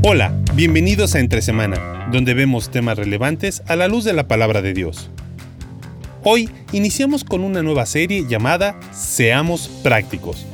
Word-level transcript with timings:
Hola, 0.00 0.32
bienvenidos 0.54 1.16
a 1.16 1.18
Entre 1.18 1.42
Semana, 1.42 2.08
donde 2.12 2.32
vemos 2.32 2.70
temas 2.70 2.96
relevantes 2.96 3.64
a 3.66 3.74
la 3.74 3.88
luz 3.88 4.04
de 4.04 4.12
la 4.12 4.28
palabra 4.28 4.62
de 4.62 4.72
Dios. 4.72 5.10
Hoy 6.22 6.48
iniciamos 6.70 7.24
con 7.24 7.42
una 7.42 7.64
nueva 7.64 7.84
serie 7.84 8.24
llamada 8.28 8.78
Seamos 8.92 9.66
Prácticos. 9.82 10.46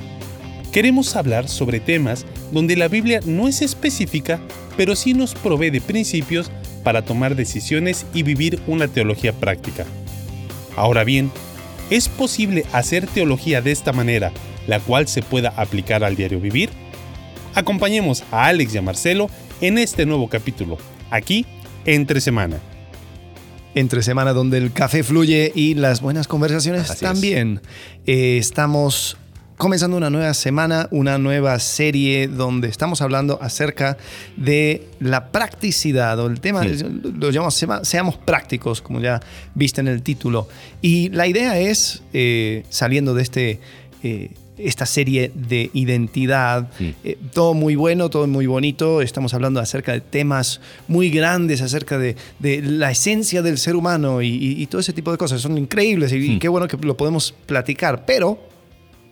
Queremos 0.72 1.15
hablar 1.15 1.47
sobre 1.47 1.79
temas 1.79 2.25
donde 2.53 2.75
la 2.75 2.88
Biblia 2.88 3.21
no 3.26 3.47
es 3.47 3.61
específica, 3.61 4.40
pero 4.79 4.97
sí 4.97 5.12
nos 5.12 5.35
provee 5.35 5.69
de 5.69 5.83
principios 5.83 6.51
para 6.83 7.03
tomar 7.03 7.37
decisiones 7.37 8.06
y 8.15 8.22
vivir 8.22 8.61
una 8.67 8.88
teología 8.88 9.35
práctica. 9.35 9.85
Ahora 10.74 11.04
bien, 11.04 11.31
¿es 11.90 12.08
posible 12.08 12.65
hacer 12.72 13.06
teología 13.06 13.61
de 13.61 13.72
esta 13.72 13.92
manera, 13.92 14.33
la 14.67 14.81
cual 14.81 15.06
se 15.06 15.21
pueda 15.21 15.51
aplicar 15.51 16.02
al 16.02 16.16
diario 16.16 16.41
vivir? 16.41 16.70
Acompañemos 17.55 18.25
a 18.33 18.47
Alex 18.47 18.75
y 18.75 18.79
a 18.79 18.83
Marcelo 18.83 19.31
en 19.61 19.79
este 19.79 20.07
nuevo 20.07 20.29
capítulo, 20.29 20.77
aquí, 21.11 21.47
entre 21.85 22.21
semana. 22.21 22.59
Entre 23.77 24.03
semana 24.03 24.33
donde 24.33 24.59
el 24.59 24.73
café 24.73 25.05
fluye 25.05 25.53
y 25.55 25.75
las 25.75 26.01
buenas 26.01 26.27
conversaciones 26.27 26.91
Así 26.91 27.05
también. 27.05 27.61
Eh, 28.07 28.39
estamos 28.39 29.17
comenzando 29.57 29.97
una 29.97 30.11
nueva 30.11 30.35
semana, 30.35 30.89
una 30.91 31.17
nueva 31.19 31.61
serie 31.61 32.27
donde 32.27 32.67
estamos 32.69 33.01
hablando 33.03 33.39
acerca 33.41 33.98
de 34.37 34.89
la 34.98 35.31
practicidad 35.31 36.19
o 36.19 36.27
el 36.27 36.41
tema, 36.41 36.65
lo 36.65 37.31
llamamos 37.31 37.65
seamos 37.83 38.17
prácticos, 38.17 38.83
como 38.83 39.01
ya 39.01 39.21
viste 39.55 39.81
en 39.81 39.87
el 39.87 40.03
título. 40.03 40.48
Y 40.83 41.09
la 41.11 41.29
idea 41.29 41.57
es, 41.59 42.03
eh, 42.12 42.65
saliendo 42.69 43.15
de 43.15 43.23
este... 43.23 43.61
eh, 44.03 44.31
esta 44.59 44.87
serie 44.87 45.33
de 45.35 45.71
identidad, 45.75 46.69
eh, 46.81 47.19
todo 47.33 47.55
muy 47.55 47.75
bueno, 47.75 48.09
todo 48.11 48.27
muy 48.27 48.47
bonito, 48.47 49.03
estamos 49.03 49.34
hablando 49.34 49.59
acerca 49.61 49.92
de 49.92 50.01
temas 50.01 50.61
muy 50.89 51.11
grandes, 51.11 51.61
acerca 51.61 51.98
de, 51.98 52.17
de 52.39 52.62
la 52.62 52.91
esencia 52.91 53.43
del 53.43 53.59
ser 53.59 53.75
humano 53.77 54.23
y, 54.23 54.28
y- 54.28 54.62
y 54.62 54.67
todo 54.67 54.81
ese 54.81 54.93
tipo 54.93 55.11
de 55.11 55.19
cosas, 55.19 55.41
son 55.41 55.59
increíbles 55.59 56.12
y, 56.12 56.17
y 56.34 56.39
qué 56.39 56.48
bueno 56.48 56.69
que 56.69 56.77
lo 56.77 56.97
podemos 56.97 57.34
platicar, 57.47 58.05
pero 58.06 58.39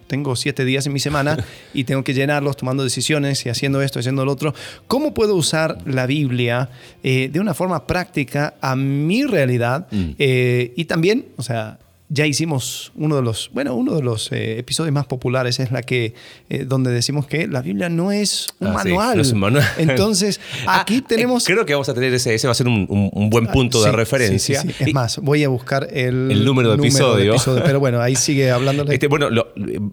tengo 0.07 0.37
siete 0.37 0.65
días 0.67 0.87
en 0.87 0.93
mi 0.93 1.01
semana 1.01 1.39
y 1.75 1.85
tengo 1.85 2.05
que 2.05 2.13
llenarlos 2.13 2.57
tomando 2.57 2.85
decisiones 2.85 3.47
y 3.47 3.49
haciendo 3.49 3.81
esto, 3.81 3.99
haciendo 3.99 4.25
lo 4.27 4.33
otro. 4.33 4.55
¿Cómo 4.87 5.15
puedo 5.15 5.35
usar 5.35 5.79
la 5.87 6.05
Biblia 6.07 6.69
eh, 7.03 7.31
de 7.33 7.41
una 7.41 7.55
forma 7.55 7.87
práctica 7.87 8.55
a 8.61 8.77
mi 8.77 9.25
realidad? 9.25 9.89
Eh, 10.19 10.75
y 10.77 10.85
también, 10.85 11.27
o 11.39 11.43
sea, 11.43 11.79
ya 12.15 12.27
hicimos 12.27 12.93
uno 12.95 13.17
de 13.17 13.23
los, 13.23 13.51
bueno, 13.55 13.75
uno 13.75 13.95
de 13.95 14.03
los 14.03 14.31
eh, 14.33 14.59
episodios 14.59 14.93
más 14.93 15.07
populares 15.07 15.59
es 15.61 15.71
la 15.73 15.81
que, 15.83 16.13
eh, 16.51 16.65
donde 16.67 16.91
decimos 16.91 17.27
que 17.27 17.47
la 17.49 17.63
Biblia 17.63 17.89
no 17.89 18.13
es 18.13 18.49
un 18.61 18.69
Ah, 18.69 18.81
sí, 18.83 18.89
manual. 18.91 19.17
no 19.17 19.23
es 19.23 19.33
un 19.33 19.39
manual. 19.41 19.65
Entonces, 19.79 20.39
Ah, 20.67 20.81
aquí 20.83 20.97
eh, 20.97 21.05
tenemos... 21.07 21.45
creo 21.47 21.65
que 21.65 21.73
vamos 21.73 21.89
a 21.89 21.95
tener 21.95 22.13
ese, 22.13 22.35
ese 22.35 22.47
va 22.47 22.51
a 22.53 22.55
ser 22.55 22.69
un, 22.69 22.87
un- 22.91 23.11
un 23.13 23.31
buen 23.31 23.47
punto 23.47 23.83
de 23.83 23.91
Sí, 23.91 23.97
referencia. 23.97 24.61
sí. 24.61 24.69
Es 24.79 24.89
Y- 24.89 24.93
más, 24.93 25.19
voy 25.19 25.43
a 25.45 25.49
buscar 25.49 25.89
el, 25.91 26.31
El 26.31 26.45
número 26.45 26.69
de 26.71 26.77
episodio. 26.77 27.35
Pero 27.65 27.81
bueno, 27.81 28.01
ahí 28.03 28.15
sigue 28.17 28.51
hablando. 28.51 28.85
Este, 28.93 29.07
bueno, 29.07 29.31
lo- 29.31 29.49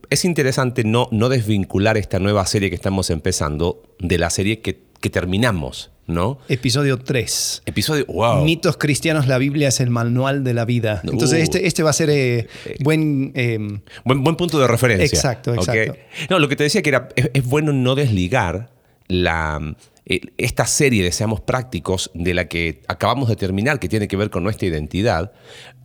es 0.09 0.25
interesante 0.25 0.83
no, 0.83 1.07
no 1.11 1.29
desvincular 1.29 1.97
esta 1.97 2.19
nueva 2.19 2.45
serie 2.45 2.69
que 2.69 2.75
estamos 2.75 3.09
empezando 3.09 3.81
de 3.99 4.17
la 4.17 4.29
serie 4.29 4.59
que, 4.59 4.81
que 4.99 5.09
terminamos, 5.09 5.91
¿no? 6.09 6.39
Episodio 6.49 6.97
3. 6.99 7.63
Episodio, 7.65 8.05
wow. 8.07 8.43
Mitos 8.43 8.77
cristianos, 8.77 9.27
la 9.27 9.37
Biblia 9.37 9.69
es 9.69 9.79
el 9.79 9.89
manual 9.89 10.43
de 10.43 10.53
la 10.53 10.65
vida. 10.65 11.01
Entonces, 11.03 11.39
Uh. 11.39 11.43
este, 11.43 11.67
este 11.67 11.83
va 11.83 11.91
a 11.91 11.93
ser 11.93 12.09
eh, 12.09 12.47
buen. 12.81 13.31
eh, 13.35 13.57
Buen, 14.03 14.23
buen 14.23 14.35
punto 14.35 14.59
de 14.59 14.67
referencia. 14.67 15.05
Exacto, 15.05 15.53
exacto. 15.53 15.95
No, 16.29 16.39
lo 16.39 16.49
que 16.49 16.55
te 16.55 16.63
decía 16.63 16.81
que 16.81 16.89
era, 16.89 17.09
es, 17.15 17.29
es 17.33 17.45
bueno 17.45 17.71
no 17.71 17.95
desligar 17.95 18.69
la, 19.07 19.75
eh, 20.05 20.21
esta 20.37 20.65
serie 20.65 21.03
de 21.03 21.11
Seamos 21.11 21.41
Prácticos 21.41 22.11
de 22.13 22.33
la 22.33 22.47
que 22.47 22.81
acabamos 22.87 23.29
de 23.29 23.35
terminar, 23.35 23.79
que 23.79 23.87
tiene 23.89 24.07
que 24.07 24.17
ver 24.17 24.29
con 24.29 24.43
nuestra 24.43 24.67
identidad. 24.67 25.31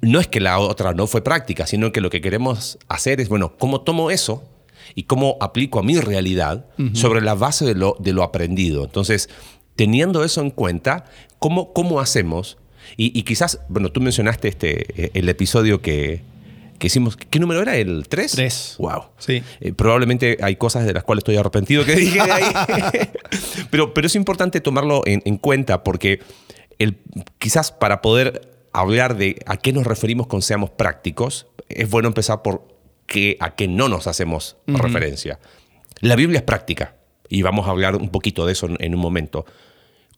No 0.03 0.21
es 0.21 0.27
que 0.28 0.41
la 0.41 0.59
otra 0.59 0.93
no 0.94 1.06
fue 1.06 1.22
práctica, 1.25 1.66
sino 1.66 1.93
que 1.93 2.00
lo 2.00 2.10
que 2.10 2.21
queremos 2.21 2.78
hacer 2.88 3.21
es, 3.21 3.28
bueno, 3.28 3.54
¿cómo 3.59 3.81
tomo 3.82 4.10
eso? 4.10 4.43
Y 4.94 5.04
cómo 5.04 5.38
aplico 5.41 5.78
a 5.78 5.82
mi 5.82 5.98
realidad 5.98 6.66
sobre 6.93 7.22
la 7.22 7.34
base 7.34 7.65
de 7.65 7.75
lo, 7.75 7.97
de 8.00 8.12
lo 8.12 8.22
aprendido. 8.22 8.84
Entonces, 8.84 9.31
teniendo 9.76 10.24
eso 10.24 10.40
en 10.40 10.50
cuenta, 10.50 11.04
¿cómo, 11.38 11.72
cómo 11.72 12.00
hacemos? 12.00 12.58
Y, 12.96 13.18
y 13.18 13.22
quizás, 13.22 13.60
bueno, 13.68 13.90
tú 13.90 14.00
mencionaste 14.00 14.48
este, 14.48 15.04
eh, 15.04 15.10
el 15.14 15.28
episodio 15.28 15.80
que, 15.80 16.22
que 16.78 16.86
hicimos. 16.86 17.16
¿Qué 17.16 17.38
número 17.38 17.62
era? 17.62 17.76
¿El 17.76 18.06
3? 18.08 18.32
Tres. 18.32 18.74
Wow. 18.78 19.04
Sí. 19.18 19.42
Eh, 19.60 19.72
probablemente 19.72 20.38
hay 20.42 20.56
cosas 20.56 20.84
de 20.84 20.92
las 20.92 21.04
cuales 21.04 21.20
estoy 21.20 21.36
arrepentido 21.36 21.84
que 21.84 21.96
dije 21.96 22.22
de 22.22 22.32
ahí. 22.32 22.44
pero, 23.70 23.94
pero 23.94 24.06
es 24.06 24.14
importante 24.14 24.60
tomarlo 24.60 25.02
en, 25.06 25.22
en 25.24 25.38
cuenta 25.38 25.82
porque 25.82 26.20
el, 26.78 26.98
quizás 27.38 27.72
para 27.72 28.02
poder 28.02 28.52
hablar 28.72 29.16
de 29.16 29.41
a 29.46 29.56
qué 29.56 29.72
nos 29.72 29.86
referimos 29.86 30.26
con 30.26 30.42
seamos 30.42 30.70
prácticos, 30.70 31.46
es 31.68 31.88
bueno 31.88 32.08
empezar 32.08 32.42
por 32.42 32.66
qué, 33.06 33.36
a 33.41 33.54
qué 33.54 33.68
no 33.68 33.88
nos 33.88 34.06
hacemos 34.06 34.56
referencia. 34.66 35.38
La 36.00 36.16
Biblia 36.16 36.38
es 36.38 36.44
práctica 36.44 36.96
y 37.28 37.42
vamos 37.42 37.66
a 37.66 37.70
hablar 37.70 37.96
un 37.96 38.10
poquito 38.10 38.46
de 38.46 38.52
eso 38.52 38.68
en, 38.78 38.94
un 38.94 39.00
momento. 39.00 39.44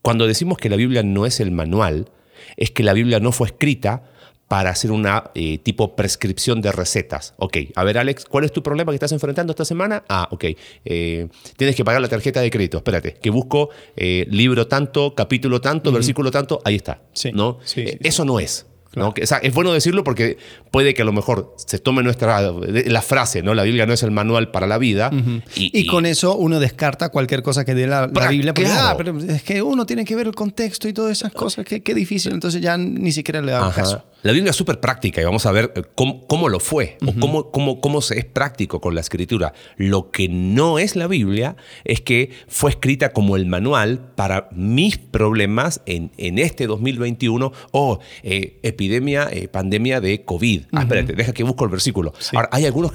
Cuando 0.02 0.26
decimos 0.26 0.58
que 0.58 0.68
la 0.68 0.76
Biblia 0.76 1.02
no 1.02 1.26
es 1.26 1.40
el 1.40 1.50
manual, 1.50 2.10
es 2.56 2.70
que 2.70 2.82
la 2.82 2.92
Biblia 2.92 3.20
no 3.20 3.32
fue 3.32 3.48
escrita 3.48 4.02
para 4.48 4.70
hacer 4.70 4.92
una 4.92 5.30
eh, 5.34 5.58
tipo 5.58 5.96
prescripción 5.96 6.62
de 6.62 6.70
recetas. 6.70 7.34
Ok, 7.38 7.56
a 7.74 7.82
ver 7.82 7.98
Alex, 7.98 8.24
¿cuál 8.26 8.44
es 8.44 8.52
tu 8.52 8.62
problema 8.62 8.92
que 8.92 8.96
estás 8.96 9.10
enfrentando 9.10 9.50
esta 9.50 9.64
semana? 9.64 10.04
Ah, 10.08 10.28
ok, 10.30 10.44
eh, 10.84 11.28
tienes 11.56 11.74
que 11.74 11.84
pagar 11.84 12.00
la 12.00 12.08
tarjeta 12.08 12.40
de 12.40 12.50
crédito. 12.50 12.76
Espérate, 12.76 13.14
que 13.14 13.30
busco 13.30 13.70
eh, 13.96 14.26
libro 14.30 14.68
tanto, 14.68 15.14
capítulo 15.16 15.60
tanto, 15.60 15.90
versículo 15.90 16.30
tanto, 16.30 16.60
ahí 16.64 16.76
está. 16.76 17.02
Sí, 17.12 17.32
¿no? 17.32 17.58
sí, 17.64 17.86
sí, 17.86 17.98
Eso 18.02 18.24
no 18.24 18.38
es. 18.38 18.66
¿No? 18.96 19.14
Que, 19.14 19.22
o 19.22 19.26
sea, 19.26 19.38
es 19.38 19.54
bueno 19.54 19.72
decirlo 19.72 20.02
porque 20.02 20.38
puede 20.70 20.94
que 20.94 21.02
a 21.02 21.04
lo 21.04 21.12
mejor 21.12 21.54
se 21.56 21.78
tome 21.78 22.02
nuestra 22.02 22.40
la 22.40 23.02
frase, 23.02 23.42
¿no? 23.42 23.54
La 23.54 23.62
Biblia 23.62 23.86
no 23.86 23.92
es 23.92 24.02
el 24.02 24.10
manual 24.10 24.50
para 24.50 24.66
la 24.66 24.78
vida. 24.78 25.10
y, 25.54 25.86
con 25.86 26.06
eso 26.06 26.34
uno 26.34 26.58
descarta 26.58 27.10
cualquier 27.10 27.42
cosa 27.42 27.64
que 27.64 27.74
dé 27.74 27.86
la, 27.86 28.06
Biblia. 28.06 28.54
Porque, 28.54 28.68
claro. 28.68 28.88
ah, 28.88 28.94
pero 28.96 29.18
es 29.18 29.42
que 29.42 29.62
uno 29.62 29.86
tiene 29.86 30.04
que 30.04 30.16
ver 30.16 30.26
el 30.26 30.34
contexto 30.34 30.88
y 30.88 30.92
todas 30.92 31.12
esas 31.12 31.32
cosas. 31.32 31.64
Qué, 31.64 31.82
qué 31.82 31.94
difícil. 31.94 32.32
Entonces 32.32 32.60
ya 32.60 32.76
ni 32.76 33.12
siquiera 33.12 33.40
le 33.42 33.52
Ajá. 33.52 33.72
caso. 33.72 34.02
La 34.26 34.32
Biblia 34.32 34.50
es 34.50 34.56
súper 34.56 34.80
práctica 34.80 35.20
y 35.20 35.24
vamos 35.24 35.46
a 35.46 35.52
ver 35.52 35.72
eh, 35.76 35.82
cómo, 35.94 36.26
cómo 36.26 36.48
lo 36.48 36.58
fue 36.58 36.98
o 37.06 37.14
cómo, 37.20 37.52
cómo, 37.52 37.80
cómo 37.80 38.02
se 38.02 38.18
es 38.18 38.24
práctico 38.24 38.80
con 38.80 38.96
la 38.96 39.00
escritura. 39.00 39.52
Lo 39.76 40.10
que 40.10 40.28
no 40.28 40.80
es 40.80 40.96
la 40.96 41.06
Biblia 41.06 41.54
es 41.84 42.00
que 42.00 42.30
fue 42.48 42.70
escrita 42.72 43.12
como 43.12 43.36
el 43.36 43.46
manual 43.46 44.00
para 44.16 44.48
mis 44.50 44.98
problemas 44.98 45.80
en, 45.86 46.10
en 46.16 46.40
este 46.40 46.66
2021 46.66 47.52
o 47.70 48.00
eh, 48.24 48.58
epidemia, 48.64 49.28
eh, 49.30 49.46
pandemia 49.46 50.00
de 50.00 50.24
COVID. 50.24 50.62
Ah, 50.72 50.80
espérate, 50.80 51.12
deja 51.12 51.32
que 51.32 51.44
busco 51.44 51.62
el 51.64 51.70
versículo. 51.70 52.12
Ahora, 52.32 52.48
hay 52.50 52.66
algunos 52.66 52.90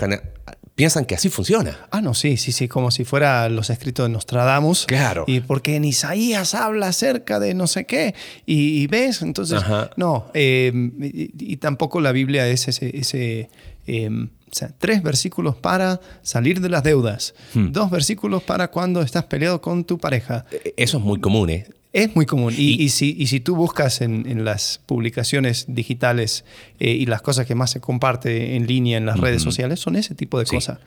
piensan 0.76 1.06
que 1.06 1.16
así 1.16 1.30
funciona. 1.30 1.88
Ah, 1.92 2.02
no, 2.02 2.14
sí, 2.14 2.38
sí, 2.38 2.52
sí, 2.52 2.68
como 2.68 2.92
si 2.92 3.04
fuera 3.04 3.48
los 3.50 3.70
escritos 3.70 4.06
de 4.08 4.14
Nostradamus. 4.14 4.86
Claro. 4.88 5.26
Y 5.28 5.42
porque 5.42 5.76
en 5.76 5.86
Isaías 5.86 6.56
habla 6.56 6.88
acerca 6.88 7.40
de 7.40 7.54
no 7.54 7.68
sé 7.68 7.86
qué. 7.86 8.16
Y, 8.46 8.82
y 8.82 8.88
ves, 8.88 9.22
entonces, 9.22 9.60
Ajá. 9.60 9.90
no. 9.96 10.28
eh, 10.34 10.72
y, 11.02 11.54
y 11.54 11.58
tampoco 11.58 12.02
la 12.02 12.12
Biblia 12.12 12.48
es 12.48 12.68
ese. 12.68 12.98
ese 12.98 13.50
eh, 13.88 14.10
o 14.10 14.54
sea, 14.54 14.70
tres 14.78 15.02
versículos 15.02 15.56
para 15.56 16.02
salir 16.24 16.60
de 16.60 16.68
las 16.68 16.84
deudas. 16.84 17.34
Hmm. 17.54 17.72
Dos 17.72 17.90
versículos 17.90 18.44
para 18.44 18.68
cuando 18.70 19.02
estás 19.02 19.24
peleado 19.24 19.62
con 19.62 19.86
tu 19.86 19.98
pareja. 19.98 20.46
Eh, 20.52 20.74
Eso 20.76 20.98
es 20.98 21.04
muy 21.06 21.22
común, 21.22 21.50
¿eh? 21.50 21.68
Es 21.94 22.16
muy 22.16 22.26
común. 22.26 22.54
Y, 22.58 22.82
Y- 22.82 22.90
si, 22.90 23.16
y 23.18 23.28
si 23.28 23.40
tú 23.42 23.56
buscas 23.56 24.00
en, 24.02 24.26
en 24.30 24.46
las 24.46 24.80
publicaciones 24.86 25.66
digitales 25.68 26.46
eh, 26.80 26.92
y 26.92 27.06
las 27.06 27.22
cosas 27.22 27.46
que 27.46 27.54
más 27.56 27.72
se 27.72 27.82
comparte 27.82 28.56
en 28.56 28.66
línea 28.66 28.98
en 28.98 29.06
las 29.06 29.20
redes 29.20 29.42
sociales, 29.42 29.80
son 29.80 29.96
ese 29.98 30.16
tipo 30.16 30.40
de 30.40 30.46
Sí. 30.46 30.56
cosas. 30.56 30.80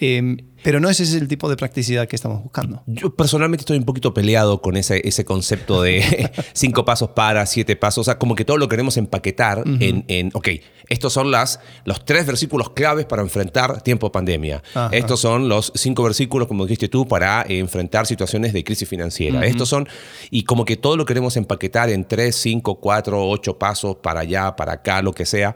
Eh, 0.00 0.36
pero 0.62 0.80
no 0.80 0.88
ese 0.88 1.04
es 1.04 1.14
el 1.14 1.28
tipo 1.28 1.48
de 1.48 1.56
practicidad 1.56 2.08
que 2.08 2.16
estamos 2.16 2.42
buscando. 2.42 2.82
Yo 2.86 3.14
personalmente 3.14 3.62
estoy 3.62 3.78
un 3.78 3.84
poquito 3.84 4.12
peleado 4.12 4.60
con 4.60 4.76
ese, 4.76 5.06
ese 5.06 5.24
concepto 5.24 5.82
de 5.82 6.30
cinco 6.52 6.84
pasos 6.84 7.10
para, 7.10 7.46
siete 7.46 7.76
pasos. 7.76 8.02
O 8.02 8.04
sea, 8.04 8.18
como 8.18 8.34
que 8.34 8.44
todo 8.44 8.56
lo 8.56 8.68
queremos 8.68 8.96
empaquetar 8.96 9.62
en, 9.64 10.04
en, 10.08 10.30
ok, 10.34 10.48
estos 10.88 11.12
son 11.12 11.30
las, 11.30 11.60
los 11.84 12.04
tres 12.04 12.26
versículos 12.26 12.70
claves 12.70 13.06
para 13.06 13.22
enfrentar 13.22 13.82
tiempo 13.82 14.10
pandemia. 14.10 14.62
Ajá. 14.74 14.90
Estos 14.92 15.20
son 15.20 15.48
los 15.48 15.72
cinco 15.74 16.02
versículos, 16.02 16.48
como 16.48 16.64
dijiste 16.64 16.88
tú, 16.88 17.06
para 17.06 17.44
enfrentar 17.48 18.06
situaciones 18.06 18.52
de 18.52 18.64
crisis 18.64 18.88
financiera. 18.88 19.46
Estos 19.46 19.68
son, 19.68 19.88
y 20.30 20.42
como 20.42 20.64
que 20.64 20.76
todo 20.76 20.96
lo 20.96 21.04
queremos 21.04 21.36
empaquetar 21.36 21.90
en 21.90 22.04
tres, 22.04 22.36
cinco, 22.36 22.80
cuatro, 22.80 23.28
ocho 23.28 23.58
pasos 23.58 23.96
para 23.96 24.20
allá, 24.20 24.56
para 24.56 24.74
acá, 24.74 25.02
lo 25.02 25.12
que 25.12 25.24
sea, 25.24 25.54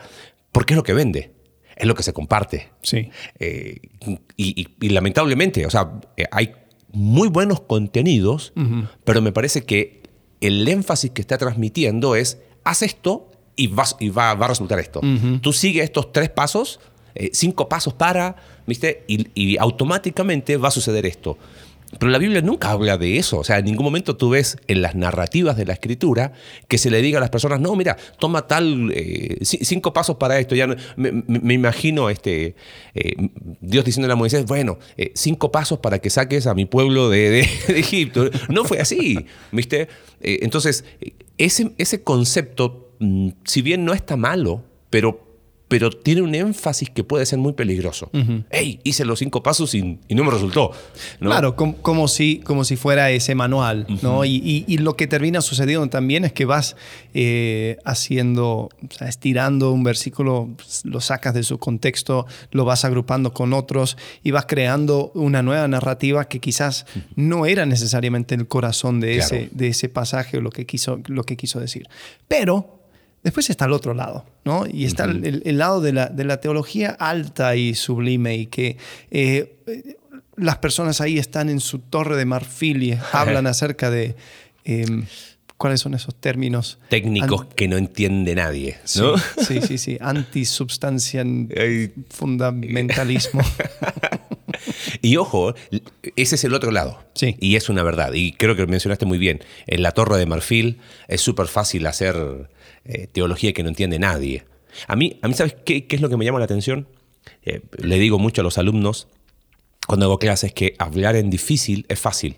porque 0.53 0.75
es 0.75 0.77
lo 0.77 0.85
que 0.85 0.93
vende. 0.95 1.42
Es 1.77 1.87
lo 1.87 1.95
que 1.95 2.03
se 2.03 2.13
comparte. 2.13 2.69
Sí. 2.83 3.11
Eh, 3.39 3.77
y, 4.37 4.61
y- 4.63 4.69
y 4.81 4.89
lamentablemente, 4.91 5.65
o 5.67 5.71
sea, 5.71 6.01
eh, 6.17 6.25
hay 6.31 6.53
muy 6.93 7.29
buenos 7.29 7.61
contenidos, 7.61 8.53
pero 9.05 9.23
me 9.23 9.33
parece 9.33 9.65
que 9.65 10.03
el 10.41 10.67
énfasis 10.69 11.11
que 11.13 11.21
está 11.23 11.39
transmitiendo 11.39 12.17
es, 12.17 12.39
haz 12.65 12.83
esto 12.83 13.31
y, 13.57 13.69
vas, 13.69 13.97
y 14.01 14.09
va, 14.11 14.35
va 14.35 14.47
a 14.47 14.49
resultar 14.49 14.79
esto. 14.79 15.01
Tú 15.41 15.53
sigues 15.53 15.85
estos 15.85 16.13
tres 16.13 16.29
pasos, 16.31 16.81
eh, 17.15 17.31
cinco 17.33 17.69
pasos 17.69 17.95
para, 17.95 18.37
¿viste? 18.67 19.05
Y, 19.09 19.29
y 19.35 19.57
automáticamente 19.59 20.57
va 20.57 20.69
a 20.69 20.71
suceder 20.71 21.07
esto. 21.07 21.39
Pero 21.99 22.11
la 22.11 22.19
Biblia 22.19 22.41
nunca 22.41 22.71
habla 22.71 22.97
de 22.97 23.19
eso. 23.19 23.39
O 23.39 23.45
sea, 23.45 23.59
en 23.59 23.67
ningún 23.67 23.85
momento 23.85 24.17
tú 24.17 24.31
ves 24.31 24.57
en 24.67 24.83
las 24.83 24.95
narrativas 24.95 25.57
de 25.57 25.67
la 25.67 25.75
escritura 25.75 26.33
que 26.69 26.79
se 26.79 26.91
le 26.91 27.03
diga 27.03 27.19
a 27.19 27.21
las 27.21 27.31
personas, 27.31 27.61
no, 27.61 27.75
mira, 27.77 27.97
toma 28.19 28.47
tal, 28.47 28.91
eh, 28.95 29.39
cinco 29.43 29.93
pasos 29.93 30.17
para 30.17 30.39
esto. 30.39 30.55
Ya 30.55 30.67
me, 30.97 31.55
imagino 31.55 32.09
este, 32.11 32.57
eh, 32.95 33.15
Dios 33.61 33.85
diciéndole 33.85 34.13
a 34.13 34.17
Moisés, 34.17 34.47
bueno, 34.47 34.79
eh, 34.97 35.13
cinco 35.15 35.53
pasos 35.53 35.79
para 35.81 35.99
que 35.99 36.11
saques 36.11 36.47
a 36.47 36.55
mi 36.55 36.65
pueblo 36.65 37.11
de, 37.11 37.41
Egipto. 37.69 38.31
No 38.49 38.65
fue 38.65 38.81
así, 38.81 39.27
¿viste? 39.51 39.89
entonces, 40.21 40.85
ese, 41.37 41.73
ese 41.79 42.03
concepto, 42.03 42.95
mm, 43.01 43.31
si 43.45 43.63
bien 43.63 43.85
no 43.85 43.93
está 43.93 44.17
malo, 44.17 44.65
pero 44.91 45.22
pero 45.73 45.91
tiene 45.91 46.21
un 46.21 46.35
énfasis 46.35 46.91
que 46.91 47.03
puede 47.03 47.25
ser 47.25 47.39
muy 47.39 47.55
peligroso. 47.55 48.11
¡Ey! 48.51 48.79
Hice 48.85 49.07
los 49.07 49.21
cinco 49.21 49.43
pasos 49.43 49.75
y, 49.75 49.99
no 50.11 50.23
me 50.23 50.31
resultó. 50.31 50.73
Claro, 51.19 51.57
como, 51.57 52.09
si, 52.09 52.41
como 52.41 52.65
si 52.65 52.77
fuera 52.77 53.11
ese 53.11 53.35
manual. 53.35 53.87
¿no? 54.03 54.27
Y, 54.27 54.77
lo 54.77 54.97
que 54.97 55.07
termina 55.07 55.41
sucediendo 55.41 55.89
también 55.89 56.27
es 56.27 56.35
que 56.35 56.45
vas 56.45 56.77
eh, 57.15 57.79
haciendo, 57.87 58.69
estirando 59.01 59.73
un 59.73 59.83
versículo, 59.83 60.51
lo 60.85 61.01
sacas 61.01 61.33
de 61.33 61.43
su 61.43 61.57
contexto, 61.57 62.27
lo 62.51 62.67
vas 62.67 62.85
agrupando 62.85 63.33
con 63.33 63.55
otros 63.55 63.97
y 64.23 64.31
vas 64.31 64.45
creando 64.45 65.11
una 65.15 65.41
nueva 65.43 65.67
narrativa 65.69 66.29
que 66.29 66.39
quizás 66.39 66.85
no 67.17 67.47
era 67.47 67.65
necesariamente 67.65 68.35
el 68.35 68.47
corazón 68.47 69.01
de, 69.01 69.17
ese, 69.17 69.49
de 69.53 69.69
ese 69.69 69.89
pasaje 69.89 70.37
o 70.37 70.43
lo 70.43 70.51
que 70.51 70.67
quiso, 70.67 71.01
lo 71.07 71.25
que 71.25 71.39
quiso 71.39 71.61
decir. 71.61 71.89
Pero 72.29 72.82
Después 73.23 73.51
está 73.51 73.67
el 73.67 73.73
otro 73.73 73.95
lado, 73.95 74.27
¿no? 74.45 74.67
Y 74.67 74.85
está 74.85 75.05
el, 75.05 75.59
lado 75.59 75.81
de 75.81 75.93
la, 75.93 76.07
de 76.07 76.25
la, 76.25 76.41
teología 76.41 76.91
alta 76.91 77.55
y 77.55 77.75
sublime 77.75 78.37
y 78.37 78.47
que 78.47 78.79
eh, 79.13 79.59
las 80.37 80.59
personas 80.59 81.01
ahí 81.01 81.19
están 81.19 81.49
en 81.49 81.61
su 81.61 81.79
torre 81.79 82.17
de 82.17 82.25
marfil 82.25 82.83
y 82.83 82.99
hablan 83.13 83.47
acerca 83.47 83.91
de... 83.91 84.17
Em, 84.65 85.07
¿Cuáles 85.57 85.81
son 85.81 85.95
esos 85.95 86.17
términos? 86.17 86.81
Técnicos 86.89 87.47
que 87.55 87.69
no 87.69 87.77
entiende 87.77 88.35
nadie, 88.35 88.79
¿no? 88.97 89.17
Sí, 89.17 89.61
sí, 89.63 89.79
sí. 89.79 89.97
Antisubstancia, 90.01 91.25
fundamentalismo. 92.11 93.43
y 95.03 95.17
ojo, 95.19 95.55
ese 96.17 96.35
es 96.35 96.43
el 96.43 96.55
otro 96.55 96.73
lado. 96.73 97.05
Sí. 97.15 97.37
Y 97.39 97.55
es 97.55 97.69
una 97.69 97.85
verdad. 97.85 98.13
Y 98.13 98.33
creo 98.33 98.57
que 98.57 98.63
lo 98.63 98.67
mencionaste 98.67 99.07
muy 99.07 99.19
bien. 99.19 99.39
En 99.69 99.85
la 99.85 99.93
Torre 99.93 100.19
de 100.19 100.27
Marfil 100.27 100.81
es 101.07 101.21
súper 101.21 101.47
fácil 101.47 101.87
hacer 101.87 102.49
eh, 102.85 103.07
teología 103.07 103.53
que 103.53 103.63
no 103.63 103.69
entiende 103.69 103.99
nadie. 103.99 104.45
A 104.89 104.97
mí, 104.97 105.19
a 105.23 105.29
mí 105.29 105.35
¿sabes 105.35 105.57
qué, 105.65 105.87
es 105.89 106.01
lo 106.01 106.09
que 106.09 106.17
me 106.17 106.25
llama 106.25 106.39
la 106.39 106.47
atención? 106.47 106.89
Eh, 107.45 107.63
le 107.79 107.99
digo 107.99 108.19
mucho 108.19 108.41
a 108.41 108.45
los 108.45 108.59
alumnos 108.59 109.09
cuando 109.87 110.07
hago 110.07 110.19
clases 110.19 110.53
que 110.53 110.75
hablar 110.79 111.17
en 111.17 111.31
difícil 111.31 111.87
es 111.89 112.01
fácil. 112.01 112.37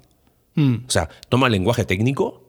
Mm. 0.55 0.75
O 0.87 0.91
sea, 0.91 1.09
toma 1.29 1.47
el 1.47 1.53
lenguaje 1.53 1.85
técnico 1.85 2.45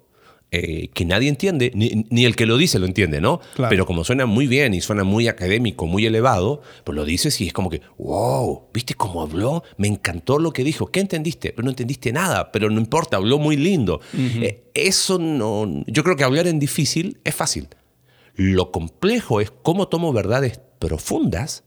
eh, 0.51 0.89
que 0.94 1.06
nadie 1.06 1.27
entiende, 1.27 1.71
ni, 1.74 2.24
el 2.24 2.36
que 2.36 2.45
lo 2.45 2.56
dice 2.56 2.80
lo 2.80 2.86
entiende, 2.86 3.19
¿no? 3.19 3.42
Pero 3.69 3.86
como 3.86 4.03
suena 4.03 4.25
muy 4.25 4.48
bien 4.48 4.74
y 4.74 4.80
suena 4.80 5.03
muy 5.03 5.27
académico, 5.27 5.86
muy 5.86 6.06
elevado, 6.06 6.62
pues 6.83 6.95
lo 6.95 7.03
dices 7.03 7.41
y 7.41 7.48
es 7.48 7.53
como 7.53 7.69
que, 7.69 7.81
wow, 7.98 8.69
¿viste 8.74 8.94
cómo 8.94 9.21
habló? 9.21 9.63
Me 9.77 9.88
encantó 9.88 10.39
lo 10.39 10.53
que 10.53 10.63
dijo. 10.63 10.88
¿Qué 10.88 11.01
entendiste? 11.01 11.51
Pero 11.51 11.63
no 11.63 11.71
entendiste 11.71 12.13
nada, 12.13 12.51
pero 12.51 12.69
no 12.69 12.80
importa, 12.80 13.18
habló 13.18 13.38
muy 13.38 13.57
lindo. 13.57 14.00
eso 14.74 15.19
no. 15.19 15.83
Yo 15.88 16.03
creo 16.03 16.15
que 16.15 16.24
hablar 16.24 16.48
en 16.48 16.59
difícil 16.59 17.18
es 17.24 17.36
fácil. 17.36 17.68
Lo 18.35 18.71
complejo 18.71 19.41
es 19.41 19.51
cómo 19.51 19.87
tomo 19.87 20.11
verdades 20.11 20.59
profundas, 20.79 21.63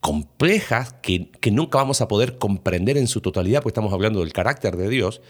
complejas, 0.00 0.94
que, 1.02 1.30
nunca 1.50 1.78
vamos 1.78 2.00
a 2.00 2.08
poder 2.08 2.38
comprender 2.38 2.96
en 2.96 3.08
su 3.08 3.20
totalidad, 3.20 3.62
porque 3.62 3.72
estamos 3.72 3.92
hablando 3.92 4.20
del 4.20 4.32
carácter 4.32 4.76
de 4.76 4.88
Dios, 4.88 5.20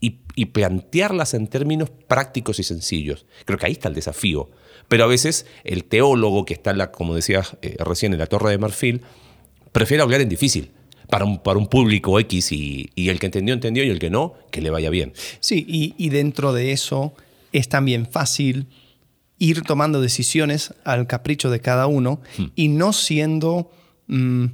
y, 0.00 0.44
plantearlas 0.46 1.32
en 1.32 1.46
términos 1.46 1.90
prácticos 1.90 2.58
y 2.58 2.64
sencillos. 2.64 3.24
Creo 3.46 3.58
que 3.58 3.66
ahí 3.66 3.72
está 3.72 3.88
el 3.88 3.94
desafío. 3.94 4.50
Pero 4.88 5.04
a 5.04 5.06
veces 5.06 5.46
el 5.64 5.84
teólogo 5.84 6.44
que 6.44 6.52
está, 6.52 6.72
en 6.72 6.78
la, 6.78 6.92
como 6.92 7.14
decías 7.14 7.56
eh, 7.62 7.76
recién, 7.78 8.12
en 8.12 8.18
la 8.18 8.26
Torre 8.26 8.50
de 8.50 8.58
Marfil, 8.58 9.00
prefiere 9.72 10.02
hablar 10.02 10.20
en 10.20 10.28
difícil. 10.28 10.72
Para 11.08 11.24
un, 11.24 11.38
para 11.38 11.58
un 11.58 11.68
público 11.68 12.18
X 12.20 12.52
y, 12.52 12.90
el 12.96 13.18
que 13.18 13.26
entendió, 13.26 13.54
entendió 13.54 13.84
y 13.84 13.88
el 13.88 13.98
que 13.98 14.10
no, 14.10 14.34
que 14.50 14.60
le 14.60 14.68
vaya 14.68 14.90
bien. 14.90 15.14
Sí, 15.40 15.64
y 15.96 16.08
dentro 16.10 16.52
de 16.52 16.72
eso 16.72 17.14
es 17.52 17.68
también 17.68 18.06
fácil 18.06 18.66
ir 19.38 19.62
tomando 19.62 20.00
decisiones 20.00 20.74
al 20.84 21.06
capricho 21.06 21.50
de 21.50 21.60
cada 21.60 21.86
uno 21.86 22.20
hmm. 22.38 22.44
y 22.54 22.68
no 22.68 22.92
siendo, 22.92 23.70
mm, 24.06 24.46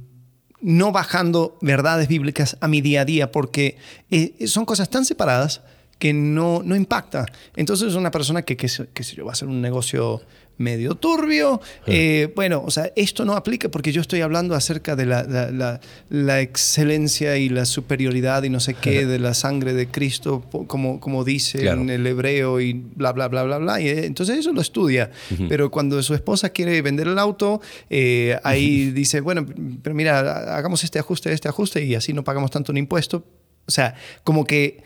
no 0.61 0.91
bajando 0.91 1.57
verdades 1.61 2.07
bíblicas 2.07 2.57
a 2.61 2.67
mi 2.67 2.81
día 2.81 3.01
a 3.01 3.05
día, 3.05 3.31
porque 3.31 3.77
eh, 4.09 4.47
son 4.47 4.65
cosas 4.65 4.89
tan 4.89 5.05
separadas 5.05 5.61
que 6.01 6.13
no, 6.13 6.63
no 6.65 6.75
impacta. 6.75 7.27
Entonces 7.55 7.93
una 7.93 8.09
persona 8.09 8.41
que, 8.41 8.57
que, 8.57 8.67
que 8.91 9.03
yo, 9.03 9.23
va 9.23 9.33
a 9.33 9.33
hacer 9.33 9.47
un 9.47 9.61
negocio 9.61 10.19
medio 10.57 10.95
turbio. 10.95 11.61
Eh, 11.85 12.33
bueno, 12.35 12.63
o 12.65 12.71
sea, 12.71 12.91
esto 12.95 13.23
no 13.23 13.33
aplica 13.33 13.69
porque 13.69 13.91
yo 13.91 14.01
estoy 14.01 14.21
hablando 14.21 14.55
acerca 14.55 14.95
de 14.95 15.05
la, 15.05 15.79
la, 16.09 16.41
excelencia 16.41 17.37
y 17.37 17.49
la 17.49 17.65
superioridad 17.65 18.41
y 18.41 18.49
no 18.49 18.59
sé 18.59 18.73
qué 18.73 19.05
de 19.13 19.19
la 19.19 19.35
sangre 19.35 19.73
de 19.73 19.89
Cristo, 19.89 20.43
como, 20.65 20.99
como 20.99 21.23
dice 21.23 21.67
en 21.69 21.91
el 21.91 22.07
hebreo 22.07 22.59
y 22.59 22.73
bla, 22.73 23.11
bla, 23.11 23.27
bla, 23.27 23.43
bla, 23.43 23.59
bla. 23.59 23.79
Y 23.79 23.87
eh, 23.87 24.05
entonces 24.07 24.39
eso 24.39 24.53
lo 24.53 24.61
estudia. 24.61 25.11
Pero 25.49 25.69
cuando 25.69 26.01
su 26.01 26.15
esposa 26.15 26.49
quiere 26.49 26.81
vender 26.81 27.09
el 27.09 27.19
auto, 27.19 27.61
eh, 27.91 28.39
ahí 28.43 28.89
dice, 28.91 29.21
bueno, 29.21 29.45
pero 29.83 29.93
mira, 29.93 30.55
hagamos 30.57 30.83
este 30.83 30.97
ajuste, 30.97 31.31
este 31.31 31.47
ajuste 31.47 31.85
y 31.85 31.93
así 31.93 32.11
no 32.11 32.23
pagamos 32.23 32.49
tanto 32.49 32.71
un 32.71 32.79
impuesto. 32.79 33.23
O 33.67 33.71
sea, 33.71 33.93
como 34.23 34.45
que... 34.45 34.81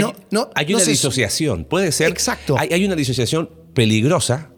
No, 0.00 0.08
hay, 0.08 0.14
no, 0.30 0.50
hay 0.54 0.74
una 0.74 0.84
disociación, 0.84 1.64
puede 1.64 1.92
ser. 1.92 2.08
Exacto. 2.08 2.56
Hay, 2.58 2.70
hay 2.72 2.84
una 2.84 2.96
disociación 2.96 3.50
peligrosa 3.74 4.50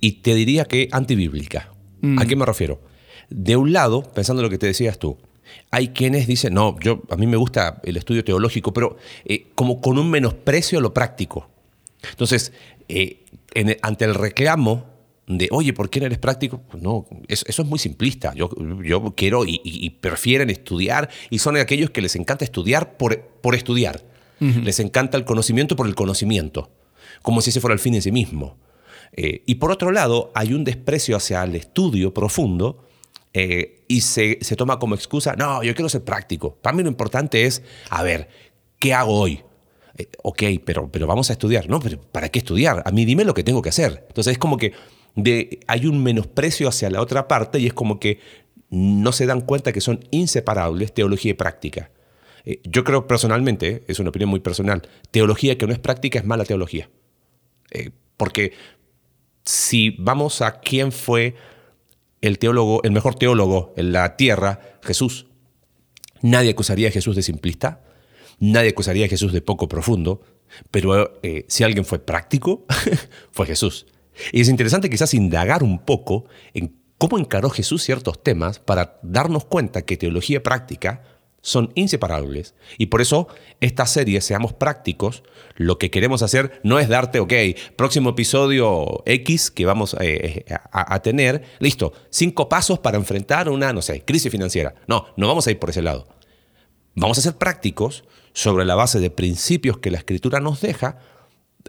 y 0.00 0.12
te 0.12 0.34
diría 0.34 0.64
que 0.64 0.88
antibíblica. 0.92 1.70
Mm. 2.00 2.18
¿A 2.18 2.24
qué 2.26 2.36
me 2.36 2.46
refiero? 2.46 2.80
De 3.28 3.56
un 3.56 3.72
lado, 3.72 4.02
pensando 4.02 4.40
en 4.40 4.44
lo 4.44 4.50
que 4.50 4.58
te 4.58 4.66
decías 4.66 4.98
tú, 4.98 5.18
hay 5.70 5.88
quienes 5.88 6.26
dicen, 6.26 6.54
no, 6.54 6.76
yo, 6.80 7.02
a 7.10 7.16
mí 7.16 7.26
me 7.26 7.36
gusta 7.36 7.80
el 7.84 7.96
estudio 7.96 8.24
teológico, 8.24 8.72
pero 8.72 8.96
eh, 9.24 9.48
como 9.54 9.80
con 9.80 9.98
un 9.98 10.10
menosprecio 10.10 10.78
a 10.78 10.82
lo 10.82 10.94
práctico. 10.94 11.48
Entonces, 12.10 12.52
eh, 12.88 13.24
ante 13.82 14.04
el 14.04 14.14
reclamo 14.14 14.86
de, 15.26 15.48
oye, 15.52 15.72
¿por 15.72 15.90
qué 15.90 16.00
no 16.00 16.06
eres 16.06 16.18
práctico? 16.18 16.60
Pues 16.68 16.82
no, 16.82 17.06
eso, 17.28 17.44
es 17.46 17.64
muy 17.64 17.78
simplista. 17.78 18.34
Yo, 18.34 18.50
yo 18.82 19.14
quiero 19.16 19.44
y, 19.46 19.90
prefieren 20.00 20.50
estudiar 20.50 21.08
y 21.30 21.38
son 21.38 21.56
aquellos 21.56 21.90
que 21.90 22.00
les 22.00 22.16
encanta 22.16 22.44
estudiar 22.44 22.96
por, 22.96 23.20
por 23.20 23.54
estudiar. 23.54 24.09
Les 24.40 24.80
encanta 24.80 25.18
el 25.18 25.24
conocimiento 25.24 25.76
por 25.76 25.86
el 25.86 25.94
conocimiento, 25.94 26.70
como 27.22 27.42
si 27.42 27.50
ese 27.50 27.60
fuera 27.60 27.74
el 27.74 27.78
fin 27.78 27.94
en 27.94 28.02
sí 28.02 28.10
mismo. 28.10 28.56
Eh, 29.12 29.42
y 29.46 29.56
por 29.56 29.70
otro 29.70 29.90
lado, 29.90 30.30
hay 30.34 30.54
un 30.54 30.64
desprecio 30.64 31.16
hacia 31.16 31.42
el 31.42 31.56
estudio 31.56 32.14
profundo 32.14 32.84
eh, 33.32 33.84
y 33.88 34.00
se, 34.00 34.36
toma 34.56 34.78
como 34.78 34.94
excusa, 34.94 35.34
no, 35.36 35.62
yo 35.62 35.74
quiero 35.74 35.88
ser 35.88 36.04
práctico. 36.04 36.54
Para 36.56 36.76
mí 36.76 36.82
lo 36.82 36.88
importante 36.88 37.44
es, 37.44 37.62
a 37.90 38.02
ver, 38.02 38.28
¿qué 38.78 38.94
hago 38.94 39.18
hoy? 39.18 39.42
Eh, 39.96 40.08
ok, 40.22 40.42
pero, 40.64 40.90
pero 40.90 41.06
vamos 41.06 41.30
a 41.30 41.32
estudiar. 41.32 41.68
No, 41.68 41.80
pero 41.80 42.00
¿para 42.00 42.28
qué 42.28 42.38
estudiar? 42.38 42.82
A 42.84 42.90
mí 42.92 43.04
dime 43.04 43.24
lo 43.24 43.34
que 43.34 43.44
tengo 43.44 43.62
que 43.62 43.70
hacer. 43.70 44.06
Entonces 44.08 44.32
es 44.32 44.38
como 44.38 44.56
que 44.56 44.72
hay 45.66 45.86
un 45.86 46.02
menosprecio 46.02 46.68
hacia 46.68 46.88
la 46.88 47.00
otra 47.00 47.26
parte 47.26 47.58
y 47.58 47.66
es 47.66 47.72
como 47.72 47.98
que 47.98 48.20
no 48.70 49.10
se 49.10 49.26
dan 49.26 49.40
cuenta 49.40 49.72
que 49.72 49.80
son 49.80 50.04
inseparables 50.12 50.94
teología 50.94 51.32
y 51.32 51.34
práctica. 51.34 51.90
Yo 52.64 52.84
creo 52.84 53.06
personalmente, 53.06 53.84
es 53.86 53.98
una 53.98 54.10
opinión 54.10 54.30
muy 54.30 54.40
personal, 54.40 54.88
teología 55.10 55.58
que 55.58 55.66
no 55.66 55.72
es 55.72 55.78
práctica 55.78 56.18
es 56.18 56.24
mala 56.24 56.44
teología. 56.44 56.90
porque 58.16 58.52
si 59.44 59.90
vamos 59.98 60.42
a 60.42 60.60
quién 60.60 60.92
fue 60.92 61.34
el 62.20 62.38
teólogo, 62.38 62.82
el 62.84 62.92
mejor 62.92 63.14
teólogo 63.14 63.72
en 63.76 63.92
la 63.92 64.16
tierra, 64.16 64.60
Jesús, 64.82 65.26
nadie 66.22 66.50
acusaría 66.50 66.88
a 66.88 66.92
Jesús 66.92 67.16
de 67.16 67.22
simplista, 67.22 67.82
nadie 68.38 68.70
acusaría 68.70 69.06
a 69.06 69.08
Jesús 69.08 69.32
de 69.32 69.40
poco 69.40 69.68
profundo, 69.68 70.22
pero 70.70 71.18
eh, 71.22 71.44
si 71.48 71.64
alguien 71.64 71.84
fue 71.84 71.98
práctico, 71.98 72.66
fue 73.30 73.46
Jesús. 73.46 73.86
Y 74.32 74.40
es 74.40 74.48
interesante 74.48 74.90
quizás 74.90 75.14
indagar 75.14 75.62
un 75.62 75.78
poco 75.78 76.26
en 76.52 76.76
cómo 76.98 77.18
encaró 77.18 77.48
Jesús 77.48 77.82
ciertos 77.82 78.22
temas 78.22 78.58
para 78.58 78.98
darnos 79.02 79.44
cuenta 79.46 79.82
que 79.82 79.96
teología 79.96 80.42
práctica 80.42 81.02
son 81.42 81.72
inseparables. 81.74 82.54
Y 82.78 82.86
por 82.86 83.00
eso 83.00 83.28
esta 83.60 83.86
serie, 83.86 84.20
seamos 84.20 84.52
prácticos, 84.52 85.22
lo 85.56 85.78
que 85.78 85.90
queremos 85.90 86.22
hacer 86.22 86.60
no 86.62 86.78
es 86.78 86.88
darte, 86.88 87.20
ok, 87.20 87.32
próximo 87.76 88.10
episodio 88.10 89.02
X 89.06 89.50
que 89.50 89.66
vamos 89.66 89.94
eh, 90.00 90.44
eh, 90.46 90.54
a, 90.72 91.00
tener, 91.00 91.44
listo, 91.58 91.92
cinco 92.10 92.48
pasos 92.48 92.78
para 92.78 92.98
enfrentar 92.98 93.48
una, 93.48 93.72
no 93.72 93.82
sé, 93.82 94.02
crisis 94.04 94.30
financiera. 94.30 94.74
No, 94.86 95.06
no 95.16 95.28
vamos 95.28 95.46
a 95.46 95.50
ir 95.50 95.58
por 95.58 95.70
ese 95.70 95.82
lado. 95.82 96.08
Vamos 96.94 97.18
a 97.18 97.22
ser 97.22 97.36
prácticos 97.36 98.04
sobre 98.32 98.64
la 98.64 98.74
base 98.74 99.00
de 99.00 99.10
principios 99.10 99.78
que 99.78 99.90
la 99.90 99.98
escritura 99.98 100.40
nos 100.40 100.60
deja, 100.60 100.98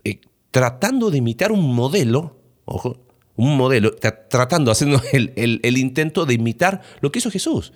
eh, 0.03 0.21
tratando 0.51 1.11
de 1.11 1.17
imitar 1.17 1.51
un 1.51 1.73
modelo, 1.73 2.37
ojo, 2.65 2.97
un 3.35 3.55
modelo, 3.57 3.95
tratando, 4.29 4.71
haciendo 4.71 5.01
el 5.13 5.77
intento 5.77 6.25
de 6.25 6.33
imitar 6.33 6.81
lo 6.99 7.11
que 7.11 7.19
hizo 7.19 7.31
Jesús. 7.31 7.73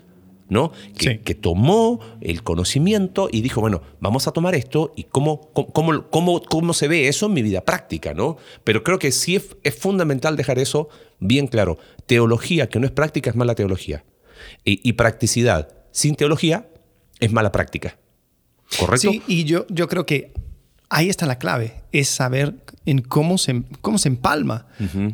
¿No? 0.50 0.72
Que, 0.98 1.10
Sí. 1.10 1.18
que 1.20 1.36
tomó 1.36 2.00
el 2.22 2.44
conocimiento 2.44 3.30
y 3.32 3.42
dijo, 3.42 3.62
bueno, 3.62 3.82
vamos 4.00 4.28
a 4.28 4.32
tomar 4.32 4.54
esto 4.56 4.92
y 4.96 5.04
cómo, 5.06 5.52
cómo, 5.54 6.10
cómo, 6.10 6.42
cómo- 6.44 6.74
se 6.74 6.88
ve 6.88 7.08
eso 7.08 7.26
en 7.26 7.34
mi 7.34 7.42
vida 7.42 7.62
práctica, 7.62 8.14
¿no? 8.14 8.38
Pero 8.64 8.84
creo 8.84 9.00
que 9.00 9.12
sí 9.12 9.36
es, 9.36 9.56
es 9.64 9.76
fundamental 9.76 10.36
dejar 10.36 10.60
eso 10.60 10.90
bien 11.20 11.48
claro. 11.48 11.78
Teología 12.06 12.70
que 12.70 12.80
no 12.80 12.86
es 12.86 12.92
práctica 12.92 13.30
es 13.30 13.36
mala 13.36 13.56
teología. 13.56 14.04
Y, 14.64 14.88
y 14.88 14.94
practicidad 14.94 15.70
sin 15.92 16.16
teología 16.16 16.70
es 17.20 17.32
mala 17.32 17.52
práctica. 17.52 17.98
¿Correcto? 18.80 19.12
Sí, 19.12 19.22
y 19.28 19.46
yo, 19.46 19.66
yo 19.70 19.88
creo 19.88 20.06
que 20.06 20.34
ahí 20.90 21.10
está 21.10 21.26
la 21.26 21.38
clave, 21.40 21.82
es 21.92 22.10
saber 22.10 22.54
en 22.86 23.02
cómo 23.02 23.38
se, 23.38 23.64
cómo 23.82 23.98
se 23.98 24.10
empalma. 24.10 24.68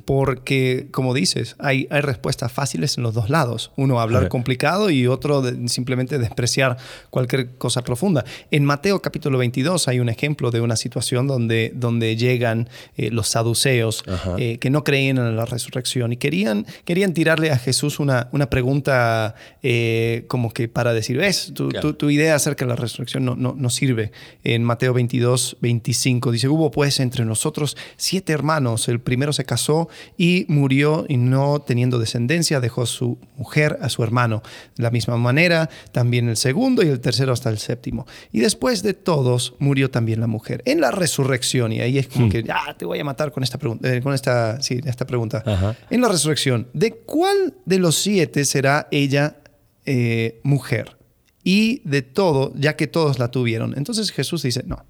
Porque, 0.05 0.87
como 0.91 1.13
dices, 1.13 1.55
hay, 1.59 1.87
hay 1.89 2.01
respuestas 2.01 2.51
fáciles 2.51 2.97
en 2.97 3.03
los 3.03 3.13
dos 3.13 3.29
lados. 3.29 3.71
Uno 3.77 3.99
hablar 4.01 4.23
complicado 4.29 4.89
y 4.89 5.07
otro 5.07 5.41
de- 5.41 5.69
simplemente 5.69 6.17
despreciar 6.17 6.77
cualquier 7.09 7.49
cosa 7.57 7.83
profunda. 7.83 8.25
En 8.49 8.65
Mateo 8.65 9.01
capítulo 9.01 9.37
22 9.37 9.87
hay 9.87 9.99
un 9.99 10.09
ejemplo 10.09 10.51
de 10.51 10.61
una 10.61 10.75
situación 10.75 11.27
donde, 11.27 11.71
donde 11.75 12.15
llegan 12.17 12.67
eh, 12.97 13.09
los 13.11 13.27
saduceos 13.29 14.03
eh, 14.37 14.57
que 14.57 14.69
no 14.69 14.83
creían 14.83 15.17
en 15.17 15.35
la 15.35 15.45
resurrección 15.45 16.11
y 16.11 16.17
querían, 16.17 16.65
querían 16.85 17.13
tirarle 17.13 17.51
a 17.51 17.57
Jesús 17.57 17.99
una, 17.99 18.27
una 18.31 18.49
pregunta 18.49 19.35
eh, 19.63 20.25
como 20.27 20.51
que 20.51 20.67
para 20.67 20.93
decir, 20.93 21.17
ves, 21.17 21.51
tu- 21.53 21.93
tu 21.93 22.09
idea 22.09 22.35
acerca 22.35 22.65
de 22.65 22.69
la 22.69 22.75
resurrección 22.75 23.23
no, 23.25 23.35
no, 23.35 23.53
no 23.57 23.69
sirve. 23.69 24.11
En 24.43 24.63
Mateo 24.63 24.93
22, 24.93 25.57
25 25.61 26.31
dice, 26.31 26.47
hubo 26.47 26.60
pues 26.69 26.99
entre 26.99 27.25
nosotros 27.25 27.75
siete 27.97 28.33
hermanos, 28.33 28.87
el 28.87 28.99
primero 28.99 29.33
se 29.33 29.45
casó 29.45 29.89
y 30.17 30.45
murió 30.49 31.05
y 31.07 31.17
no 31.17 31.61
teniendo 31.61 31.97
descendencia 31.97 32.59
dejó 32.59 32.85
su 32.85 33.17
mujer 33.37 33.79
a 33.81 33.89
su 33.89 34.03
hermano. 34.03 34.43
De 34.75 34.83
la 34.83 34.91
misma 34.91 35.17
manera, 35.17 35.69
también 35.91 36.29
el 36.29 36.37
segundo 36.37 36.83
y 36.83 36.89
el 36.89 36.99
tercero 36.99 37.33
hasta 37.33 37.49
el 37.49 37.57
séptimo. 37.57 38.05
Y 38.31 38.41
después 38.41 38.83
de 38.83 38.93
todos 38.93 39.55
murió 39.59 39.89
también 39.89 40.19
la 40.19 40.27
mujer. 40.27 40.61
En 40.65 40.81
la 40.81 40.91
resurrección, 40.91 41.71
y 41.71 41.81
ahí 41.81 41.97
es 41.97 42.07
como 42.07 42.29
que, 42.29 42.45
ah, 42.49 42.75
te 42.77 42.85
voy 42.85 42.99
a 42.99 43.03
matar 43.03 43.31
con 43.31 43.43
esta 43.43 43.57
pregunta, 43.57 43.93
eh, 43.93 44.01
con 44.01 44.13
esta, 44.13 44.61
sí, 44.61 44.79
esta 44.85 45.07
pregunta. 45.07 45.43
Ajá. 45.45 45.75
En 45.89 46.01
la 46.01 46.09
resurrección, 46.09 46.67
¿de 46.73 46.91
cuál 46.91 47.55
de 47.65 47.79
los 47.79 47.95
siete 47.95 48.45
será 48.45 48.87
ella 48.91 49.37
eh, 49.85 50.39
mujer? 50.43 50.97
Y 51.43 51.81
de 51.85 52.01
todo, 52.01 52.53
ya 52.55 52.75
que 52.75 52.87
todos 52.87 53.17
la 53.17 53.31
tuvieron. 53.31 53.73
Entonces 53.75 54.11
Jesús 54.11 54.43
dice, 54.43 54.63
no, 54.65 54.85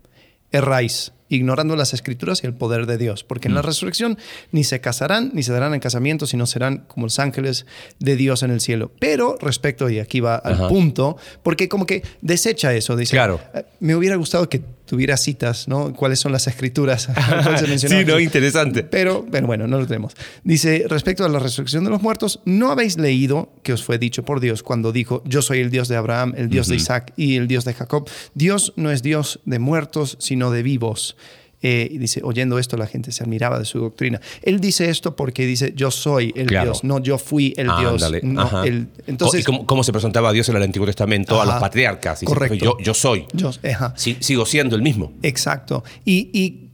erráis, 0.52 1.14
ignorando 1.32 1.76
las 1.76 1.94
escrituras 1.94 2.44
y 2.44 2.48
el 2.48 2.54
poder 2.54 2.86
de 2.86 2.98
Dios, 2.98 3.24
porque 3.24 3.48
en 3.48 3.56
la 3.56 3.62
resurrección 3.62 4.18
ni 4.52 4.64
se 4.64 4.82
casarán, 4.82 5.32
ni 5.34 5.42
se 5.44 5.52
darán 5.52 5.74
en 5.74 5.80
casamiento, 5.80 6.28
sino 6.28 6.46
serán 6.46 6.84
como 6.88 7.06
los 7.08 7.18
ángeles 7.20 7.66
de 8.00 8.16
Dios 8.16 8.44
en 8.44 8.52
el 8.52 8.62
cielo. 8.62 8.92
Pero 9.00 9.38
respecto, 9.42 9.90
y 9.90 10.00
aquí 10.00 10.20
va 10.20 10.36
al 10.36 10.54
Ajá. 10.54 10.68
punto, 10.68 11.18
porque 11.42 11.68
como 11.70 11.86
que 11.86 12.04
desecha 12.22 12.74
eso, 12.74 12.96
dice, 12.96 13.16
Claro. 13.16 13.40
"Eh, 13.54 13.64
me 13.80 13.96
hubiera 13.96 14.16
gustado 14.18 14.48
que 14.50 14.62
tuviera 14.92 15.16
citas, 15.16 15.70
¿no? 15.70 15.94
¿Cuáles 15.94 16.20
son 16.20 16.34
las 16.34 16.48
escrituras? 16.48 17.08
¿Cuál 17.44 17.58
se 17.58 17.78
sí, 17.88 18.04
no, 18.06 18.20
interesante. 18.20 18.84
Pero, 18.84 19.24
bueno, 19.24 19.66
no 19.66 19.80
lo 19.80 19.88
tenemos. 19.88 20.14
Dice, 20.44 20.84
respecto 20.90 21.24
a 21.24 21.30
la 21.30 21.40
resurrección 21.40 21.86
de 21.86 21.90
los 21.90 22.02
muertos, 22.02 22.42
¿no 22.44 22.72
habéis 22.72 22.98
leído 22.98 23.54
que 23.64 23.72
os 23.72 23.86
fue 23.86 23.98
dicho 24.00 24.24
por 24.24 24.42
Dios 24.42 24.64
cuando 24.64 24.92
dijo, 24.92 25.24
yo 25.26 25.42
soy 25.42 25.60
el 25.60 25.70
Dios 25.70 25.88
de 25.88 25.96
Abraham, 25.96 26.34
el 26.36 26.50
Dios 26.50 26.68
de 26.68 26.76
Isaac 26.76 27.14
y 27.16 27.38
el 27.38 27.48
Dios 27.48 27.64
de 27.64 27.74
Jacob? 27.74 28.10
Dios 28.34 28.74
no 28.76 28.92
es 28.92 29.02
Dios 29.02 29.40
de 29.46 29.60
muertos, 29.60 30.18
sino 30.20 30.52
de 30.52 30.62
vivos. 30.62 31.16
Eh, 31.64 31.88
y 31.92 31.98
dice, 32.00 32.22
oyendo 32.24 32.58
esto, 32.58 32.76
la 32.76 32.88
gente 32.88 33.12
se 33.12 33.24
admiraba 33.24 33.60
de 33.60 33.66
su 33.66 33.78
doctrina. 33.80 34.20
Él 34.42 34.60
dice 34.60 34.90
esto 34.90 35.16
porque 35.16 35.46
dice, 35.46 35.74
yo 35.76 35.92
soy 35.92 36.34
el 36.36 36.48
Claro. 36.48 36.72
Dios, 36.72 36.84
no 36.84 37.00
yo 37.00 37.18
fui 37.20 37.54
el 37.56 37.68
Dios. 37.68 37.94
Ándale, 38.04 38.22
no 38.24 38.64
el- 38.64 38.88
entonces, 39.06 39.42
¿Y 39.42 39.44
cómo, 39.44 39.66
cómo 39.68 39.84
se 39.84 39.92
presentaba 39.92 40.32
Dios 40.32 40.50
en 40.50 40.56
el 40.56 40.64
Antiguo 40.64 40.88
Testamento 40.88 41.40
a 41.40 41.46
los 41.46 41.56
patriarcas? 41.56 42.22
Correcto. 42.24 42.56
Yo, 42.56 42.78
yo 42.80 42.94
soy. 42.96 43.26
yo- 43.34 43.52
ajá. 43.72 43.94
Sí, 43.96 44.18
sigo 44.22 44.46
siendo 44.46 44.76
el 44.76 44.82
mismo. 44.82 45.14
Exacto. 45.22 45.84
Y, 46.04 46.30
y 46.34 46.70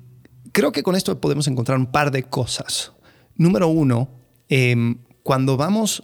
creo 0.54 0.72
que 0.72 0.84
con 0.84 0.96
esto 0.96 1.20
podemos 1.20 1.48
encontrar 1.48 1.78
un 1.78 1.88
par 1.88 2.10
de 2.12 2.24
cosas. 2.24 2.94
Número 3.36 3.68
uno, 3.68 4.10
em, 4.50 4.98
cuando 5.24 5.58
vamos 5.58 6.04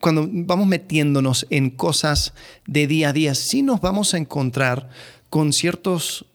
cuando 0.00 0.28
vamos 0.30 0.68
metiéndonos 0.68 1.46
en 1.50 1.68
cosas 1.70 2.32
de 2.66 2.86
día 2.86 3.08
a 3.08 3.12
día, 3.12 3.34
sí 3.34 3.60
nos 3.62 3.80
vamos 3.80 4.14
a 4.14 4.18
encontrar 4.18 4.88
con 5.30 5.52
ciertos 5.52 6.26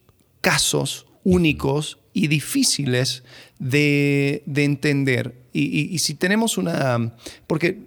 casos 0.41 1.04
únicos 1.25 1.97
y 2.13 2.27
difíciles 2.27 3.23
de, 3.59 4.41
de 4.45 4.63
entender. 4.63 5.35
Y, 5.51 5.63
y- 5.63 5.93
y 5.93 5.99
si 5.99 6.13
tenemos 6.13 6.57
una... 6.57 7.13
Porque, 7.47 7.79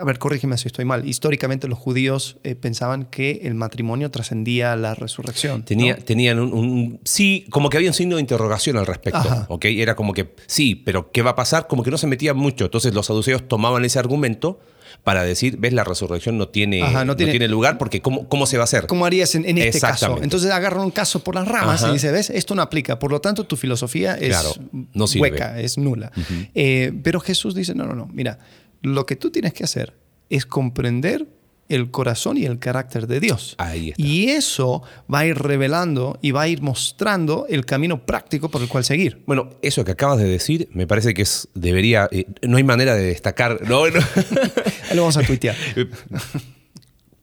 a 0.00 0.04
ver, 0.04 0.18
corrígeme 0.20 0.56
si 0.58 0.68
estoy 0.68 0.84
mal. 0.84 1.08
Históricamente 1.08 1.66
los 1.66 1.76
judíos 1.78 2.36
eh, 2.44 2.54
pensaban 2.54 3.06
que 3.06 3.40
el 3.42 3.54
matrimonio 3.54 4.10
trascendía 4.12 4.76
la 4.76 4.94
resurrección. 4.94 5.60
¿no? 5.60 5.64
Tenía, 5.64 5.96
Tenían 5.96 6.38
un, 6.38 6.52
un- 6.52 7.00
Sí, 7.02 7.44
como 7.50 7.68
que 7.70 7.76
había 7.78 7.90
un 7.90 7.94
signo 7.94 8.16
de 8.16 8.20
interrogación 8.20 8.76
al 8.76 8.86
respecto. 8.86 9.18
Ajá. 9.18 9.46
¿ok? 9.48 9.64
Era 9.64 9.96
como 9.96 10.12
que, 10.12 10.34
sí, 10.46 10.76
pero 10.76 11.10
¿qué 11.10 11.22
va 11.22 11.30
a 11.30 11.34
pasar? 11.34 11.66
Como 11.66 11.82
que 11.82 11.90
no 11.90 11.98
se 11.98 12.06
metía 12.06 12.34
mucho. 12.34 12.66
Entonces 12.66 12.94
los 12.94 13.06
saduceos 13.06 13.48
tomaban 13.48 13.84
ese 13.84 13.98
argumento 13.98 14.60
para 15.06 15.22
decir, 15.22 15.56
ves, 15.56 15.72
la 15.72 15.84
resurrección 15.84 16.36
no 16.36 16.48
tiene, 16.48 16.82
Ajá, 16.82 17.04
no 17.04 17.12
no 17.12 17.16
tiene- 17.16 17.46
lugar 17.46 17.78
porque 17.78 18.02
¿cómo, 18.02 18.28
cómo 18.28 18.44
se 18.44 18.56
va 18.56 18.62
a 18.62 18.64
hacer? 18.64 18.88
¿Cómo 18.88 19.06
harías 19.06 19.36
en, 19.36 19.48
en 19.48 19.56
este 19.56 19.78
caso? 19.78 20.18
Entonces 20.20 20.50
agarran 20.50 20.80
un 20.82 20.90
caso 20.90 21.22
por 21.22 21.36
las 21.36 21.46
ramas 21.46 21.80
Ajá. 21.84 21.90
y 21.90 21.94
dice, 21.94 22.10
ves, 22.10 22.28
esto 22.30 22.56
no 22.56 22.62
aplica. 22.62 22.98
Por 22.98 23.12
lo 23.12 23.20
tanto, 23.20 23.44
tu 23.44 23.56
filosofía 23.56 24.16
es 24.16 24.30
Claro, 24.30 24.50
no 24.94 25.06
sirve. 25.06 25.30
hueca, 25.30 25.60
es 25.60 25.78
nula. 25.78 26.10
Eh, 26.56 26.92
pero 27.04 27.20
Jesús 27.20 27.54
dice, 27.54 27.72
no, 27.72 27.84
no, 27.86 27.94
no, 27.94 28.08
mira, 28.12 28.40
lo 28.82 29.06
que 29.06 29.14
tú 29.14 29.30
tienes 29.30 29.52
que 29.52 29.62
hacer 29.62 29.94
es 30.28 30.44
comprender 30.44 31.28
el 31.68 31.90
corazón 31.90 32.36
y 32.36 32.44
el 32.44 32.58
carácter 32.58 33.06
de 33.06 33.18
Dios. 33.20 33.54
Ahí 33.58 33.90
está. 33.90 34.02
Y 34.02 34.28
eso 34.28 34.82
va 35.12 35.20
a 35.20 35.26
ir 35.26 35.36
revelando 35.36 36.18
y 36.22 36.30
va 36.30 36.42
a 36.42 36.48
ir 36.48 36.62
mostrando 36.62 37.46
el 37.48 37.64
camino 37.66 38.04
práctico 38.06 38.48
por 38.50 38.62
el 38.62 38.68
cual 38.68 38.84
seguir. 38.84 39.22
Bueno, 39.26 39.50
eso 39.62 39.84
que 39.84 39.90
acabas 39.92 40.18
de 40.18 40.24
decir 40.28 40.68
me 40.72 40.86
parece 40.86 41.12
que 41.14 41.22
es, 41.22 41.48
debería, 41.54 42.08
eh, 42.12 42.26
no 42.42 42.56
hay 42.56 42.64
manera 42.64 42.94
de 42.94 43.02
destacar, 43.04 43.60
no, 43.68 43.88
no. 43.90 44.00
Ahí 44.90 44.96
lo 44.96 45.02
vamos 45.02 45.16
a 45.16 45.22
tuitear. 45.22 45.56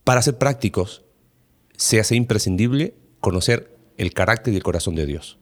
Para 0.04 0.22
ser 0.22 0.38
prácticos, 0.38 1.04
se 1.78 2.00
hace 2.00 2.16
imprescindible 2.16 2.96
conocer 3.20 3.76
el 3.98 4.14
carácter 4.14 4.54
y 4.54 4.58
el 4.58 4.64
corazón 4.64 4.96
de 4.96 5.06
Dios. 5.06 5.38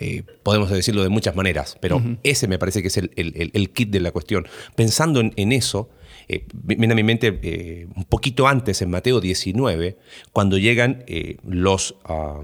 Eh, 0.00 0.24
podemos 0.42 0.70
decirlo 0.70 1.04
de 1.04 1.08
muchas 1.08 1.36
maneras, 1.36 1.76
pero 1.80 2.02
ese 2.24 2.48
me 2.48 2.58
parece 2.58 2.82
que 2.82 2.88
es 2.88 2.96
el, 2.96 3.12
el- 3.14 3.32
el- 3.36 3.50
el 3.54 3.70
kit 3.70 3.90
de 3.90 4.00
la 4.00 4.10
cuestión. 4.10 4.44
Pensando 4.74 5.20
en, 5.20 5.32
en 5.36 5.52
eso, 5.52 5.88
eh, 6.28 6.46
viene 6.52 6.92
a 6.92 6.96
mi 6.96 7.02
mente 7.02 7.38
eh, 7.42 7.86
un 7.94 8.04
poquito 8.04 8.46
antes, 8.46 8.82
en 8.82 8.90
Mateo 8.90 9.20
19, 9.20 9.96
cuando 10.32 10.58
llegan 10.58 11.04
eh, 11.06 11.36
los 11.46 11.96
ah, 12.04 12.42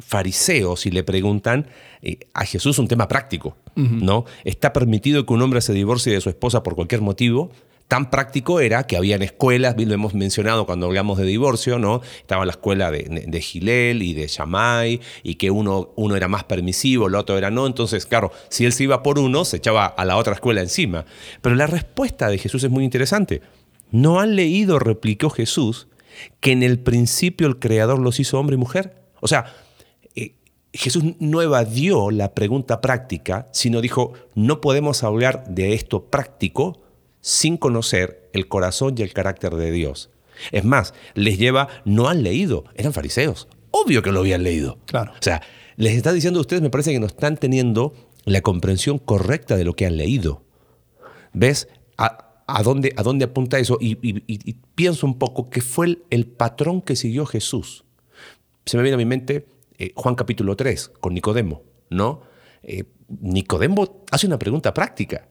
fariseos 0.00 0.86
y 0.86 0.90
le 0.90 1.02
preguntan 1.02 1.66
a 2.34 2.44
Jesús 2.44 2.78
un 2.78 2.88
tema 2.88 3.06
práctico, 3.06 3.56
¿no? 3.76 4.24
¿Está 4.44 4.72
permitido 4.72 5.24
que 5.24 5.32
un 5.32 5.40
hombre 5.40 5.60
se 5.60 5.72
divorcie 5.72 6.12
de 6.12 6.20
su 6.20 6.28
esposa 6.28 6.62
por 6.62 6.74
cualquier 6.74 7.00
motivo? 7.00 7.52
Tan 7.92 8.08
práctico 8.08 8.60
era 8.60 8.86
que 8.86 8.96
habían 8.96 9.20
escuelas, 9.20 9.76
lo 9.76 9.92
hemos 9.92 10.14
mencionado 10.14 10.64
cuando 10.64 10.86
hablamos 10.86 11.18
de 11.18 11.26
divorcio, 11.26 11.78
¿no? 11.78 12.00
Estaba 12.20 12.46
la 12.46 12.52
escuela 12.52 12.90
de, 12.90 13.26
de 13.26 13.40
Gilel 13.42 14.00
y 14.00 14.14
de 14.14 14.28
Shammai, 14.28 14.98
y 15.22 15.34
que 15.34 15.50
uno, 15.50 15.90
uno 15.96 16.16
era 16.16 16.26
más 16.26 16.44
permisivo, 16.44 17.08
el 17.08 17.14
otro 17.14 17.36
era 17.36 17.50
no. 17.50 17.66
Entonces, 17.66 18.06
claro, 18.06 18.32
si 18.48 18.64
él 18.64 18.72
se 18.72 18.84
iba 18.84 19.02
por 19.02 19.18
uno, 19.18 19.44
se 19.44 19.58
echaba 19.58 19.84
a 19.84 20.06
la 20.06 20.16
otra 20.16 20.32
escuela 20.32 20.62
encima. 20.62 21.04
Pero 21.42 21.54
la 21.54 21.66
respuesta 21.66 22.28
de 22.28 22.38
Jesús 22.38 22.64
es 22.64 22.70
muy 22.70 22.82
interesante. 22.82 23.42
¿No 23.90 24.20
han 24.20 24.36
leído, 24.36 24.78
replicó 24.78 25.28
Jesús, 25.28 25.86
que 26.40 26.52
en 26.52 26.62
el 26.62 26.78
principio 26.78 27.46
el 27.46 27.58
Creador 27.58 27.98
los 27.98 28.20
hizo 28.20 28.40
hombre 28.40 28.54
y 28.54 28.58
mujer? 28.58 29.02
O 29.20 29.28
sea, 29.28 29.52
eh, 30.14 30.36
Jesús 30.72 31.04
no 31.18 31.42
evadió 31.42 32.10
la 32.10 32.32
pregunta 32.32 32.80
práctica, 32.80 33.48
sino 33.52 33.82
dijo, 33.82 34.14
no 34.34 34.62
podemos 34.62 35.02
hablar 35.02 35.44
de 35.46 35.74
esto 35.74 36.06
práctico 36.06 36.81
sin 37.22 37.56
conocer 37.56 38.28
el 38.34 38.48
corazón 38.48 38.94
y 38.98 39.02
el 39.02 39.14
carácter 39.14 39.54
de 39.54 39.70
Dios. 39.70 40.10
Es 40.50 40.64
más, 40.64 40.92
les 41.14 41.38
lleva, 41.38 41.68
no 41.86 42.08
han 42.08 42.22
leído, 42.22 42.64
eran 42.74 42.92
fariseos. 42.92 43.48
Obvio 43.70 44.02
que 44.02 44.12
lo 44.12 44.20
habían 44.20 44.42
leído. 44.42 44.78
Claro. 44.84 45.12
O 45.12 45.22
sea, 45.22 45.40
les 45.76 45.94
está 45.96 46.12
diciendo 46.12 46.38
a 46.38 46.42
ustedes, 46.42 46.60
me 46.60 46.68
parece 46.68 46.92
que 46.92 47.00
no 47.00 47.06
están 47.06 47.38
teniendo 47.38 47.94
la 48.26 48.42
comprensión 48.42 48.98
correcta 48.98 49.56
de 49.56 49.64
lo 49.64 49.72
que 49.74 49.86
han 49.86 49.96
leído. 49.96 50.42
¿Ves 51.32 51.68
a, 51.96 52.34
a 52.46 52.62
dónde, 52.62 52.92
a 52.96 53.02
dónde 53.02 53.24
apunta 53.24 53.58
eso? 53.58 53.78
Y, 53.80 53.92
y- 54.06 54.18
y- 54.26 54.50
y 54.50 54.56
pienso 54.74 55.06
un 55.06 55.18
poco 55.18 55.48
que 55.48 55.60
fue 55.62 55.86
el, 55.86 56.02
el 56.10 56.26
patrón 56.26 56.82
que 56.82 56.96
siguió 56.96 57.24
Jesús. 57.24 57.84
Se 58.66 58.76
me 58.76 58.82
viene 58.82 58.94
a 58.94 58.98
mi 58.98 59.06
mente 59.06 59.46
eh, 59.78 59.92
Juan 59.96 60.14
capítulo 60.14 60.54
3 60.56 60.88
con 61.00 61.14
Nicodemo, 61.14 61.62
¿no? 61.88 62.22
Eh, 62.62 62.84
Nicodemo 63.20 64.02
hace 64.10 64.26
una 64.26 64.38
pregunta 64.38 64.74
práctica. 64.74 65.28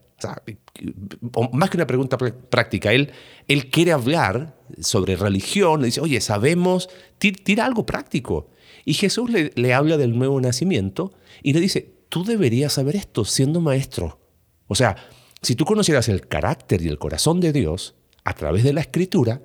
Más 1.52 1.70
que 1.70 1.76
una 1.76 1.86
pregunta 1.86 2.18
pr- 2.18 2.32
práctica, 2.34 2.92
él, 2.92 3.12
él 3.48 3.70
quiere 3.70 3.92
hablar 3.92 4.56
sobre 4.80 5.16
religión, 5.16 5.80
le 5.80 5.86
dice, 5.86 6.00
oye, 6.00 6.20
sabemos, 6.20 6.88
ti- 7.18 7.32
tira 7.32 7.64
algo 7.66 7.84
práctico. 7.86 8.50
Y 8.84 8.94
Jesús 8.94 9.30
le, 9.30 9.52
le 9.54 9.74
habla 9.74 9.96
del 9.96 10.16
nuevo 10.18 10.40
nacimiento 10.40 11.12
y 11.42 11.52
le 11.52 11.60
dice, 11.60 11.94
tú 12.08 12.24
deberías 12.24 12.72
saber 12.72 12.96
esto 12.96 13.24
siendo 13.24 13.60
maestro. 13.60 14.20
O 14.66 14.74
sea, 14.74 14.96
si 15.40 15.54
tú 15.56 15.64
conocieras 15.64 16.08
el 16.08 16.26
carácter 16.28 16.82
y 16.82 16.88
el 16.88 16.98
corazón 16.98 17.40
de 17.40 17.52
Dios 17.52 17.94
a 18.24 18.34
través 18.34 18.64
de 18.64 18.72
la 18.72 18.80
escritura, 18.80 19.40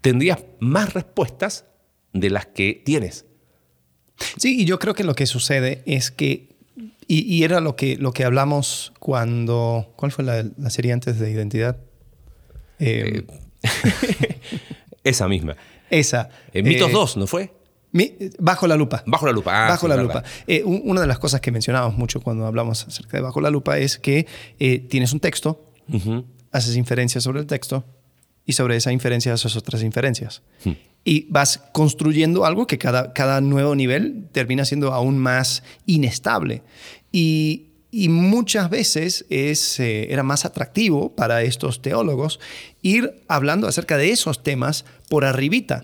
tendrías 0.00 0.44
más 0.60 0.94
respuestas 0.94 1.64
de 2.12 2.30
las 2.30 2.46
que 2.46 2.82
tienes. 2.84 3.26
Sí, 4.36 4.60
y 4.60 4.64
yo 4.64 4.78
creo 4.78 4.94
que 4.94 5.04
lo 5.04 5.14
que 5.14 5.26
sucede 5.26 5.82
es 5.86 6.10
que, 6.10 6.55
y, 7.08 7.44
era 7.44 7.60
lo 7.60 7.76
que, 7.76 7.96
lo 7.96 8.12
que 8.12 8.24
hablamos 8.24 8.92
cuando, 8.98 9.92
¿cuál 9.96 10.10
fue 10.10 10.24
la, 10.24 10.70
serie 10.70 10.92
antes 10.92 11.18
de 11.18 11.30
Identidad? 11.30 11.78
Eh, 12.78 13.24
esa 15.04 15.28
misma. 15.28 15.56
Esa. 15.88 16.30
En 16.52 16.64
Mitos 16.66 16.90
2, 16.90 17.16
¿no 17.18 17.26
fue? 17.26 17.52
bajo 18.38 18.66
la 18.66 18.76
lupa. 18.76 19.02
Bajo 19.06 19.26
la 19.26 19.32
lupa. 19.32 19.66
Ah, 19.66 19.68
bajo 19.70 19.88
la 19.88 19.96
lupa. 19.96 20.22
Eh, 20.46 20.62
una 20.64 21.00
de 21.00 21.06
las 21.06 21.18
cosas 21.18 21.40
que 21.40 21.50
mencionamos 21.50 21.96
mucho 21.96 22.20
cuando 22.20 22.46
hablamos 22.46 22.86
acerca 22.86 23.16
de 23.16 23.22
bajo 23.22 23.40
la 23.40 23.50
lupa 23.50 23.78
es 23.78 23.98
que 23.98 24.26
eh, 24.58 24.80
tienes 24.80 25.12
un 25.12 25.20
texto, 25.20 25.72
haces 26.52 26.76
inferencias 26.76 27.24
sobre 27.24 27.40
el 27.40 27.46
texto 27.46 27.84
y 28.46 28.52
sobre 28.52 28.76
esa 28.76 28.92
inferencia 28.92 29.34
haces 29.34 29.56
otras 29.56 29.82
inferencias. 29.82 30.42
Hmm. 30.64 30.72
Y 31.04 31.26
vas 31.28 31.60
construyendo 31.72 32.46
algo 32.46 32.66
que 32.66 32.78
cada, 32.78 33.12
cada 33.12 33.40
nuevo 33.40 33.74
nivel 33.74 34.28
termina 34.32 34.64
siendo 34.64 34.92
aún 34.94 35.18
más 35.18 35.62
inestable. 35.84 36.62
Y, 37.12 37.62
muchas 38.08 38.68
veces 38.68 39.24
es, 39.30 39.80
eh, 39.80 40.12
era 40.12 40.22
más 40.22 40.44
atractivo 40.44 41.16
para 41.16 41.42
estos 41.42 41.80
teólogos 41.80 42.40
ir 42.82 43.22
hablando 43.26 43.68
acerca 43.68 43.96
de 43.96 44.10
esos 44.10 44.42
temas 44.42 44.84
por 45.08 45.24
arribita. 45.24 45.82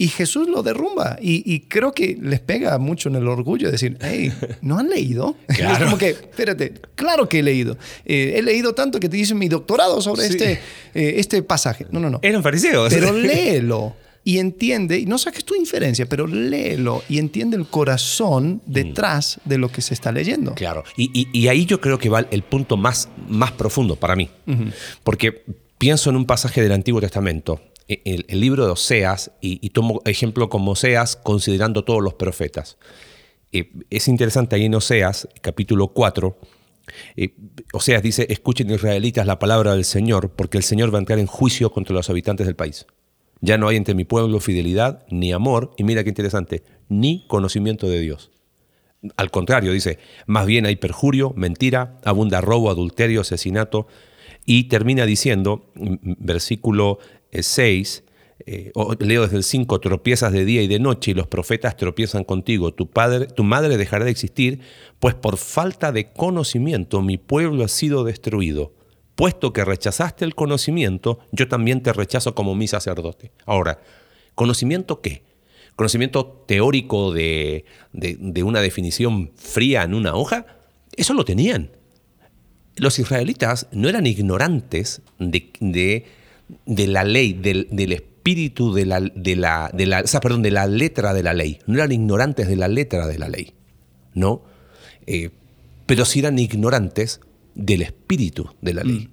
Y 0.00 0.08
Jesús 0.08 0.48
lo 0.48 0.62
derrumba. 0.62 1.18
Y, 1.20 1.60
creo 1.68 1.92
que 1.92 2.16
les 2.18 2.40
pega 2.40 2.78
mucho 2.78 3.10
en 3.10 3.16
el 3.16 3.28
orgullo 3.28 3.66
de 3.66 3.72
decir, 3.72 3.98
hey, 4.00 4.32
¿no 4.62 4.78
han 4.78 4.88
leído? 4.88 5.36
Claro. 5.60 5.74
Es 5.74 5.84
como 5.84 5.98
que, 5.98 6.08
espérate, 6.08 6.72
claro 6.94 7.28
que 7.28 7.40
he 7.40 7.42
leído. 7.42 7.76
Eh, 8.06 8.32
he 8.36 8.42
leído 8.42 8.72
tanto 8.72 8.98
que 8.98 9.10
te 9.10 9.18
dicen 9.18 9.36
mi 9.36 9.48
doctorado 9.48 10.00
sobre 10.00 10.24
este, 10.24 10.52
eh, 10.94 11.14
este 11.18 11.42
pasaje. 11.42 11.86
No, 11.90 12.00
no, 12.00 12.08
no. 12.08 12.18
Eran 12.22 12.42
fariseos. 12.42 12.90
Pero 12.90 13.12
léelo 13.16 13.94
y 14.24 14.38
entiende, 14.38 14.98
y 14.98 15.04
no 15.04 15.18
saques 15.18 15.44
tu 15.44 15.54
inferencia, 15.54 16.06
pero 16.06 16.26
léelo 16.26 17.02
y 17.10 17.18
entiende 17.18 17.58
el 17.58 17.66
corazón 17.66 18.62
mm. 18.64 18.72
detrás 18.72 19.38
de 19.44 19.58
lo 19.58 19.70
que 19.70 19.82
se 19.82 19.92
está 19.92 20.12
leyendo. 20.12 20.54
Claro. 20.54 20.82
Y, 20.96 21.46
ahí 21.48 21.66
yo 21.66 21.78
creo 21.78 21.98
que 21.98 22.08
va 22.08 22.20
el 22.30 22.42
punto 22.42 22.78
más, 22.78 23.10
más 23.28 23.52
profundo 23.52 23.96
para 23.96 24.16
mí. 24.16 24.30
Porque 25.04 25.44
pienso 25.76 26.08
en 26.08 26.16
un 26.16 26.24
pasaje 26.24 26.62
del 26.62 26.72
Antiguo 26.72 27.02
Testamento 27.02 27.60
el, 28.04 28.40
libro 28.40 28.64
de 28.64 28.72
Oseas 28.72 29.32
y, 29.40 29.70
tomo 29.70 30.02
ejemplo 30.04 30.48
como 30.48 30.72
Oseas 30.72 31.16
considerando 31.16 31.84
todos 31.84 32.02
los 32.02 32.14
profetas. 32.14 32.78
Eh, 33.52 33.72
es 33.90 34.08
interesante 34.08 34.56
ahí 34.56 34.66
en 34.66 34.74
Oseas, 34.74 35.28
capítulo 35.40 35.88
4, 35.88 36.36
eh, 37.16 37.34
Oseas 37.72 38.02
dice, 38.02 38.26
escuchen 38.30 38.70
israelitas 38.70 39.26
la 39.26 39.38
palabra 39.38 39.74
del 39.74 39.84
Señor, 39.84 40.30
porque 40.30 40.58
el 40.58 40.64
Señor 40.64 40.92
va 40.92 40.98
a 40.98 41.00
entrar 41.00 41.18
en 41.18 41.26
juicio 41.26 41.70
contra 41.70 41.94
los 41.94 42.10
habitantes 42.10 42.46
del 42.46 42.56
país. 42.56 42.86
Ya 43.40 43.58
no 43.58 43.68
hay 43.68 43.76
entre 43.76 43.94
mi 43.94 44.04
pueblo 44.04 44.40
fidelidad, 44.40 45.06
ni 45.10 45.32
amor, 45.32 45.72
y 45.76 45.84
mira 45.84 46.02
qué 46.04 46.10
interesante, 46.10 46.62
ni 46.88 47.26
conocimiento 47.26 47.88
de 47.88 48.00
Dios. 48.00 48.30
Al 49.16 49.30
contrario, 49.30 49.72
dice, 49.72 49.98
más 50.26 50.46
bien 50.46 50.66
hay 50.66 50.76
perjurio, 50.76 51.32
mentira, 51.34 51.98
abunda 52.04 52.40
robo, 52.42 52.70
adulterio, 52.70 53.22
asesinato, 53.22 53.86
y 54.44 54.64
termina 54.64 55.06
diciendo, 55.06 55.70
versículo 55.74 56.98
6, 57.32 58.04
eh, 58.46 58.72
leo 59.00 59.22
desde 59.22 59.36
el 59.36 59.44
5, 59.44 59.80
tropiezas 59.80 60.32
de 60.32 60.44
día 60.44 60.62
y 60.62 60.66
de 60.66 60.78
noche 60.78 61.10
y 61.10 61.14
los 61.14 61.26
profetas 61.26 61.76
tropiezan 61.76 62.24
contigo. 62.24 62.72
Tu, 62.72 62.88
padre, 62.88 63.26
tu 63.26 63.44
madre 63.44 63.76
dejará 63.76 64.04
de 64.04 64.10
existir, 64.10 64.60
pues 64.98 65.14
por 65.14 65.36
falta 65.36 65.92
de 65.92 66.12
conocimiento 66.12 67.02
mi 67.02 67.18
pueblo 67.18 67.64
ha 67.64 67.68
sido 67.68 68.04
destruido. 68.04 68.72
Puesto 69.14 69.52
que 69.52 69.64
rechazaste 69.64 70.24
el 70.24 70.34
conocimiento, 70.34 71.18
yo 71.32 71.48
también 71.48 71.82
te 71.82 71.92
rechazo 71.92 72.34
como 72.34 72.54
mi 72.54 72.66
sacerdote. 72.66 73.32
Ahora, 73.44 73.80
¿conocimiento 74.34 75.00
qué? 75.02 75.22
¿Conocimiento 75.76 76.44
teórico 76.46 77.12
de, 77.12 77.64
una 78.42 78.60
definición 78.60 79.30
fría 79.36 79.82
en 79.82 79.94
una 79.94 80.14
hoja? 80.14 80.46
Eso 80.96 81.14
lo 81.14 81.24
tenían. 81.24 81.70
Los 82.76 82.98
israelitas 82.98 83.68
no 83.72 83.88
eran 83.88 84.06
ignorantes 84.06 85.02
de 85.18 85.52
de 85.60 86.06
la 86.66 87.04
ley, 87.04 87.32
del, 87.32 87.92
espíritu 87.92 88.72
de 88.72 88.86
la, 88.86 89.00
de 89.00 89.36
la, 89.36 89.70
de 89.72 89.86
la, 89.86 90.02
perdón, 90.22 90.42
de 90.42 90.50
la 90.50 90.66
letra 90.66 91.12
de 91.12 91.22
la 91.22 91.32
ley. 91.32 91.58
No 91.66 91.74
eran 91.76 91.92
ignorantes 91.92 92.48
de 92.48 92.56
la 92.56 92.68
letra 92.68 93.06
de 93.06 93.18
la 93.18 93.28
ley, 93.28 93.54
¿no? 94.14 94.42
Eh, 95.06 95.30
pero 95.86 96.04
sí 96.04 96.20
eran 96.20 96.38
ignorantes 96.38 97.20
del 97.54 97.82
espíritu 97.82 98.50
de 98.60 98.74
la 98.74 98.84
ley. 98.84 99.08
Mm. 99.08 99.12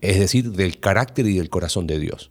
Es 0.00 0.18
decir, 0.18 0.52
del 0.52 0.78
carácter 0.78 1.26
y 1.26 1.36
del 1.36 1.48
corazón 1.48 1.86
de 1.86 1.98
Dios. 1.98 2.30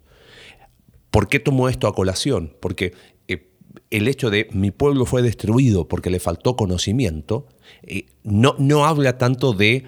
¿Por 1.11 1.27
qué 1.27 1.39
tomo 1.39 1.69
esto 1.69 1.87
a 1.87 1.95
colación? 1.95 2.55
Porque 2.59 2.93
eh, 3.27 3.49
el 3.89 4.07
hecho 4.07 4.29
de 4.29 4.47
mi 4.51 4.71
pueblo 4.71 5.05
fue 5.05 5.21
destruido 5.21 5.87
porque 5.87 6.09
le 6.09 6.19
faltó 6.19 6.55
conocimiento, 6.55 7.47
eh, 7.83 8.07
no, 8.23 8.55
no 8.59 8.85
habla 8.85 9.17
tanto 9.17 9.53
de 9.53 9.85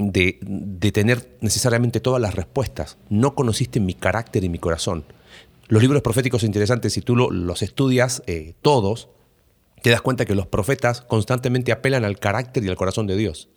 de, 0.00 0.90
tener 0.92 1.36
necesariamente 1.40 2.00
todas 2.00 2.20
las 2.20 2.34
respuestas. 2.34 2.96
No 3.08 3.34
conociste 3.34 3.80
mi 3.80 3.94
carácter 3.94 4.44
y 4.44 4.48
mi 4.48 4.58
corazón. 4.58 5.04
Los 5.68 5.82
libros 5.82 6.02
proféticos 6.02 6.42
interesantes, 6.42 6.94
si 6.94 7.00
tú 7.00 7.16
los 7.16 7.62
estudias 7.62 8.22
eh, 8.26 8.54
todos, 8.62 9.08
te 9.82 9.90
das 9.90 10.02
cuenta 10.02 10.24
que 10.24 10.34
los 10.34 10.46
profetas 10.46 11.00
constantemente 11.00 11.72
apelan 11.72 12.04
al 12.04 12.18
carácter 12.18 12.64
y 12.64 12.68
al 12.68 12.76
corazón 12.76 13.06
de 13.06 13.16
Dios. 13.16 13.48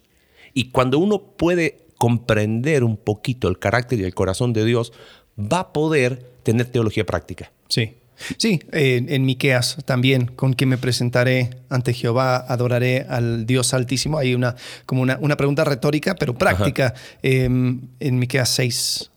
Y 0.54 0.70
cuando 0.70 1.00
uno 1.00 1.22
puede 1.22 1.88
comprender 1.98 2.84
un 2.84 2.98
poquito 2.98 3.48
el 3.48 3.60
carácter 3.60 4.00
y 4.00 4.04
el 4.04 4.14
corazón 4.14 4.54
de 4.54 4.66
Dios, 4.66 4.94
va 5.40 5.60
a 5.60 5.74
poder 5.74 6.32
tener 6.44 6.68
teología 6.68 7.06
práctica. 7.06 7.52
Sí. 7.68 7.96
Sí, 8.38 8.60
en 8.72 9.26
Miqueas 9.26 9.78
también, 9.86 10.28
con 10.28 10.54
quien 10.54 10.70
me 10.70 10.78
presentaré 10.78 11.50
ante 11.70 11.94
Jehová, 11.94 12.38
adoraré 12.48 13.06
al 13.10 13.46
Dios 13.46 13.74
Altísimo. 13.74 14.18
Hay 14.18 14.36
una, 14.36 14.56
como 14.86 15.02
una, 15.02 15.38
pregunta 15.38 15.64
retórica, 15.64 16.16
pero 16.16 16.34
práctica. 16.34 16.94
Em, 17.22 17.82
en 18.00 18.20
Miqueas 18.20 18.50
6, 18.50 19.12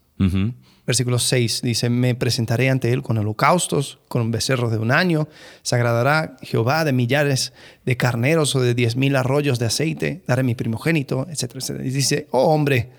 versículo 0.87 1.19
6, 1.19 1.63
dice, 1.63 1.91
me 1.91 2.15
presentaré 2.15 2.71
ante 2.71 2.93
él 2.93 3.03
con 3.03 3.19
holocaustos, 3.19 3.99
con 4.09 4.31
becerros 4.31 4.71
de 4.71 4.79
un 4.79 4.93
año, 4.93 5.29
se 5.63 5.75
agradará 5.75 6.37
Jehová 6.43 6.85
de 6.85 6.93
millares 6.93 7.53
de 7.85 7.97
carneros 7.97 8.55
o 8.55 8.61
de 8.61 8.75
diez 8.75 8.97
mil 8.97 9.17
arroyos 9.17 9.59
de 9.59 9.67
aceite, 9.67 10.23
daré 10.27 10.43
mi 10.43 10.55
primogénito, 10.55 11.27
etcétera, 11.29 11.61
etcétera. 11.61 11.87
Y 11.87 11.91
dice, 11.91 12.29
oh 12.31 12.55
hombre, 12.55 12.91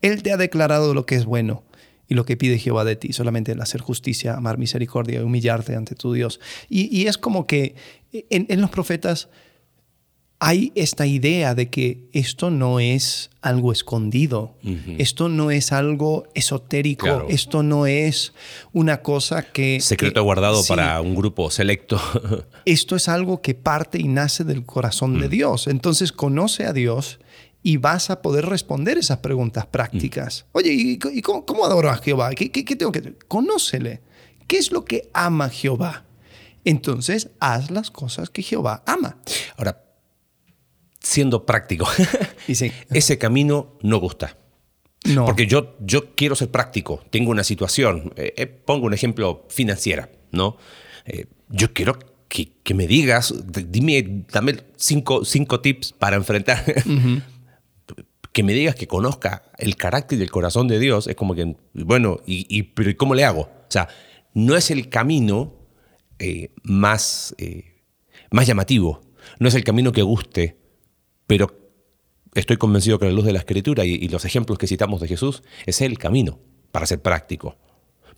él 0.00 0.22
te 0.22 0.32
ha 0.32 0.36
declarado 0.36 0.94
lo 0.94 1.04
que 1.04 1.14
es 1.14 1.24
bueno 1.24 1.62
y 2.08 2.14
lo 2.14 2.24
que 2.24 2.36
pide 2.36 2.58
Jehová 2.58 2.84
de 2.84 2.96
ti, 2.96 3.12
solamente 3.12 3.52
el 3.52 3.60
hacer 3.60 3.80
justicia, 3.80 4.34
amar 4.34 4.58
misericordia, 4.58 5.24
humillarte 5.24 5.74
ante 5.74 5.94
tu 5.94 6.12
Dios. 6.12 6.40
Y, 6.68 7.06
es 7.06 7.18
como 7.18 7.46
que 7.46 7.74
en, 8.12 8.60
los 8.60 8.70
profetas 8.70 9.28
hay 10.38 10.70
esta 10.74 11.06
idea 11.06 11.54
de 11.54 11.70
que 11.70 12.08
esto 12.12 12.50
no 12.50 12.78
es 12.78 13.30
algo 13.40 13.72
escondido, 13.72 14.54
esto 14.98 15.28
no 15.28 15.50
es 15.50 15.72
algo 15.72 16.28
esotérico, 16.34 17.26
esto 17.28 17.62
no 17.62 17.86
es 17.86 18.34
una 18.72 19.02
cosa 19.02 19.42
que... 19.42 19.80
Secreto 19.80 20.22
guardado 20.22 20.62
para 20.64 21.00
un 21.00 21.14
grupo 21.14 21.50
selecto. 21.50 21.98
esto 22.66 22.96
es 22.96 23.08
algo 23.08 23.40
que 23.40 23.54
parte 23.54 23.98
y 23.98 24.08
nace 24.08 24.44
del 24.44 24.66
corazón 24.66 25.18
de 25.20 25.28
mm. 25.28 25.30
Dios. 25.30 25.66
Entonces 25.68 26.12
conoce 26.12 26.66
a 26.66 26.72
Dios 26.72 27.18
y 27.66 27.78
vas 27.78 28.10
a 28.10 28.22
poder 28.22 28.46
responder 28.46 28.96
esas 28.96 29.18
preguntas 29.18 29.66
prácticas. 29.66 30.44
Mm. 30.44 30.56
Oye, 30.56 30.72
¿y, 30.72 31.20
cómo, 31.20 31.64
adoro 31.64 31.90
a 31.90 31.96
Jehová? 31.96 32.30
¿Qué, 32.30 32.48
tengo 32.48 32.92
que 32.92 33.00
hacer? 33.00 33.18
Conócele. 33.26 34.02
¿Qué 34.46 34.56
es 34.56 34.70
lo 34.70 34.84
que 34.84 35.10
ama 35.12 35.48
Jehová? 35.48 36.04
Entonces, 36.64 37.30
haz 37.40 37.72
las 37.72 37.90
cosas 37.90 38.30
que 38.30 38.42
Jehová 38.42 38.84
ama. 38.86 39.18
Ahora, 39.56 39.82
siendo 41.00 41.44
práctico, 41.44 41.88
ese 42.46 43.18
camino 43.18 43.76
no 43.82 43.98
gusta. 43.98 44.36
No. 45.04 45.24
Porque 45.24 45.48
yo, 45.48 45.74
yo 45.80 46.14
quiero 46.14 46.36
ser 46.36 46.52
práctico, 46.52 47.02
tengo 47.10 47.32
una 47.32 47.42
situación, 47.42 48.12
eh, 48.14 48.32
eh, 48.36 48.46
pongo 48.46 48.86
un 48.86 48.94
ejemplo 48.94 49.44
financiera, 49.48 50.08
¿no? 50.30 50.56
Eh, 51.04 51.26
yo 51.48 51.72
quiero 51.72 51.98
que, 52.28 52.74
me 52.74 52.86
digas, 52.86 53.34
dime, 53.44 54.24
dame 54.30 54.54
cinco, 54.76 55.24
cinco 55.24 55.60
tips 55.60 55.92
para 55.92 56.14
enfrentar 56.14 56.64
que 58.36 58.42
me 58.42 58.52
digas 58.52 58.74
que 58.74 58.86
conozca 58.86 59.44
el 59.56 59.76
carácter 59.76 60.18
y 60.18 60.22
el 60.22 60.30
corazón 60.30 60.68
de 60.68 60.78
Dios, 60.78 61.06
es 61.06 61.16
como 61.16 61.34
que, 61.34 61.56
bueno, 61.72 62.20
¿y, 62.26 62.64
pero 62.64 62.94
cómo 62.98 63.14
le 63.14 63.24
hago? 63.24 63.40
O 63.40 63.70
sea, 63.70 63.88
no 64.34 64.56
es 64.56 64.70
el 64.70 64.90
camino 64.90 65.54
eh, 66.18 66.50
más, 66.62 67.34
eh, 67.38 67.80
más 68.30 68.46
llamativo, 68.46 69.00
no 69.38 69.48
es 69.48 69.54
el 69.54 69.64
camino 69.64 69.90
que 69.90 70.02
guste, 70.02 70.58
pero 71.26 71.70
estoy 72.34 72.58
convencido 72.58 72.98
que 72.98 73.06
la 73.06 73.12
luz 73.12 73.24
de 73.24 73.32
la 73.32 73.38
escritura 73.38 73.86
y, 73.86 74.06
los 74.08 74.26
ejemplos 74.26 74.58
que 74.58 74.66
citamos 74.66 75.00
de 75.00 75.08
Jesús 75.08 75.42
es 75.64 75.80
el 75.80 75.96
camino 75.96 76.38
para 76.72 76.84
ser 76.84 77.00
práctico. 77.00 77.56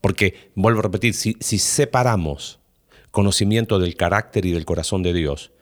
Porque, 0.00 0.50
vuelvo 0.56 0.80
a 0.80 0.82
repetir, 0.82 1.14
si, 1.14 1.36
separamos 1.38 2.58
conocimiento 3.12 3.78
del 3.78 3.94
carácter 3.94 4.46
y 4.46 4.50
del 4.50 4.64
corazón 4.64 5.04
de 5.04 5.12
Dios 5.12 5.52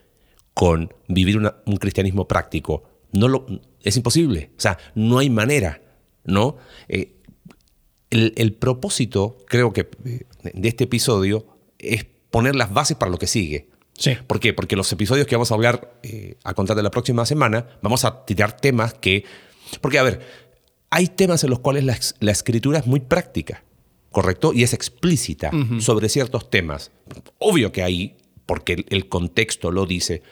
con 0.55 0.95
vivir 1.09 1.37
un 1.37 1.77
cristianismo 1.77 2.27
práctico, 2.27 2.85
no 3.13 3.29
lo, 3.29 3.47
es 3.87 3.97
imposible. 3.97 4.51
O 4.59 4.61
sea, 4.61 4.79
no 4.95 5.19
hay 5.19 5.31
manera, 5.31 5.81
¿no? 6.25 6.57
Eh, 6.89 7.15
el, 8.11 8.53
propósito, 8.55 9.39
creo 9.47 9.73
que, 9.73 9.89
eh, 10.05 10.25
de 10.53 10.69
este 10.69 10.85
episodio 10.85 11.47
es 11.79 12.05
poner 12.31 12.57
las 12.57 12.73
bases 12.73 12.97
para 12.97 13.13
lo 13.13 13.19
que 13.19 13.29
sigue. 13.29 13.69
Sí. 13.97 14.17
¿Por 14.27 14.41
qué? 14.41 14.53
Porque 14.53 14.75
los 14.75 14.91
episodios 14.91 15.27
que 15.29 15.37
vamos 15.37 15.53
a 15.53 15.55
hablar 15.55 15.99
eh, 16.03 16.37
a 16.43 16.53
contar 16.55 16.77
de 16.77 16.83
la 16.83 16.91
próxima 16.91 17.25
semana, 17.27 17.67
vamos 17.81 18.05
a 18.05 18.25
tirar 18.25 18.57
temas 18.57 18.93
que... 18.93 19.25
Porque, 19.81 20.01
a 20.01 20.03
ver, 20.03 20.21
hay 20.91 21.07
temas 21.07 21.45
en 21.45 21.51
los 21.51 21.61
cuales 21.61 21.85
la, 21.85 22.33
escritura 22.33 22.81
es 22.81 22.87
muy 22.87 23.01
práctica, 23.01 23.63
¿correcto? 24.11 24.53
Y 24.53 24.65
es 24.65 24.73
explícita 24.73 25.53
sobre 25.79 26.09
ciertos 26.09 26.51
temas. 26.51 26.91
Obvio 27.39 27.71
que 27.71 27.83
hay, 27.83 28.17
porque 28.47 28.75
el, 28.75 28.87
el 28.91 29.09
contexto 29.09 29.71
lo 29.71 29.87
dice, 29.87 30.23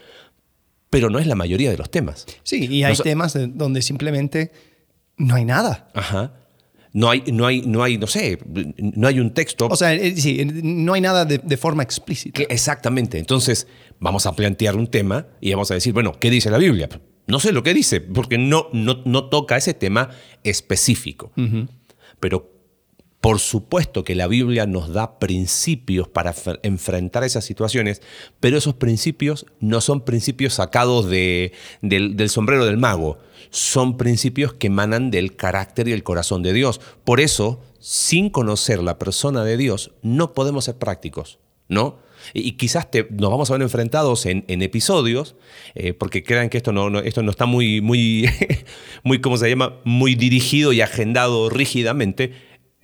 pero 0.94 1.10
no 1.10 1.18
es 1.18 1.26
la 1.26 1.34
mayoría 1.34 1.70
de 1.70 1.76
los 1.76 1.90
temas. 1.90 2.24
Sí, 2.42 2.66
y 2.70 2.84
hay 2.84 2.96
temas 2.96 3.32
de- 3.34 3.48
donde 3.48 3.82
simplemente 3.82 4.50
no 5.16 5.34
hay 5.34 5.44
nada. 5.44 5.88
Ajá. 5.94 6.32
No 6.92 7.10
hay, 7.10 7.24
no 7.32 7.44
hay, 7.46 7.62
no 7.62 7.82
hay, 7.82 7.98
no 7.98 8.06
sé, 8.06 8.38
no 8.78 9.08
hay 9.08 9.18
un 9.18 9.34
texto. 9.34 9.66
O 9.66 9.74
sea, 9.74 9.92
eh, 9.94 10.14
sí, 10.16 10.40
eh, 10.40 10.44
no 10.46 10.92
hay 10.94 11.00
nada 11.00 11.24
de, 11.24 11.38
de 11.38 11.56
forma 11.56 11.82
explícita. 11.82 12.36
Que- 12.38 12.46
exactamente. 12.54 13.18
Entonces, 13.18 13.66
vamos 13.98 14.26
a 14.26 14.36
plantear 14.36 14.76
un 14.76 14.86
tema 14.86 15.26
y 15.40 15.50
vamos 15.50 15.70
a 15.72 15.74
decir, 15.74 15.92
bueno, 15.92 16.12
¿qué 16.20 16.30
dice 16.30 16.50
la 16.50 16.58
Biblia? 16.58 16.88
No 17.26 17.40
sé 17.40 17.50
lo 17.52 17.64
que 17.64 17.74
dice, 17.74 18.00
porque 18.00 18.38
no, 18.38 18.68
no, 18.72 19.02
no 19.06 19.28
toca 19.28 19.56
ese 19.56 19.74
tema 19.74 20.10
específico. 20.44 21.32
Pero 22.20 22.53
por 23.24 23.40
supuesto 23.40 24.04
que 24.04 24.14
la 24.14 24.26
Biblia 24.26 24.66
nos 24.66 24.92
da 24.92 25.18
principios 25.18 26.08
para 26.08 26.34
enfrentar 26.62 27.24
esas 27.24 27.42
situaciones, 27.46 28.02
pero 28.38 28.58
esos 28.58 28.74
principios 28.74 29.46
no 29.60 29.80
son 29.80 30.02
principios 30.04 30.52
sacados 30.52 31.08
de- 31.08 31.52
del, 31.80 32.28
sombrero 32.28 32.66
del 32.66 32.76
mago, 32.76 33.16
son 33.48 33.96
principios 33.96 34.52
que 34.52 34.66
emanan 34.66 35.10
del 35.10 35.36
carácter 35.36 35.88
y 35.88 35.92
el 35.92 36.02
corazón 36.02 36.42
de 36.42 36.52
Dios. 36.52 36.82
Por 37.04 37.18
eso, 37.18 37.62
sin 37.78 38.28
conocer 38.28 38.82
la 38.82 38.98
persona 38.98 39.42
de 39.42 39.56
Dios, 39.56 39.92
no 40.02 40.34
podemos 40.34 40.66
ser 40.66 40.76
prácticos, 40.76 41.38
¿no? 41.66 42.04
Y, 42.34 42.52
quizás 42.52 42.88
nos 43.10 43.30
vamos 43.30 43.50
a 43.50 43.54
ver 43.54 43.62
enfrentados 43.62 44.26
en, 44.26 44.44
en 44.48 44.60
episodios, 44.60 45.34
eh, 45.74 45.94
porque 45.94 46.22
crean 46.22 46.50
que 46.50 46.58
esto 46.58 46.72
no, 46.72 46.90
no- 46.90 47.00
esto 47.00 47.22
no 47.22 47.30
está 47.30 47.46
muy, 47.46 47.80
muy, 47.80 48.28
muy, 49.02 49.22
¿cómo 49.22 49.38
se 49.38 49.48
llama? 49.48 49.76
Muy 49.84 50.14
dirigido 50.14 50.74
y 50.74 50.82
agendado 50.82 51.48
rígidamente, 51.48 52.32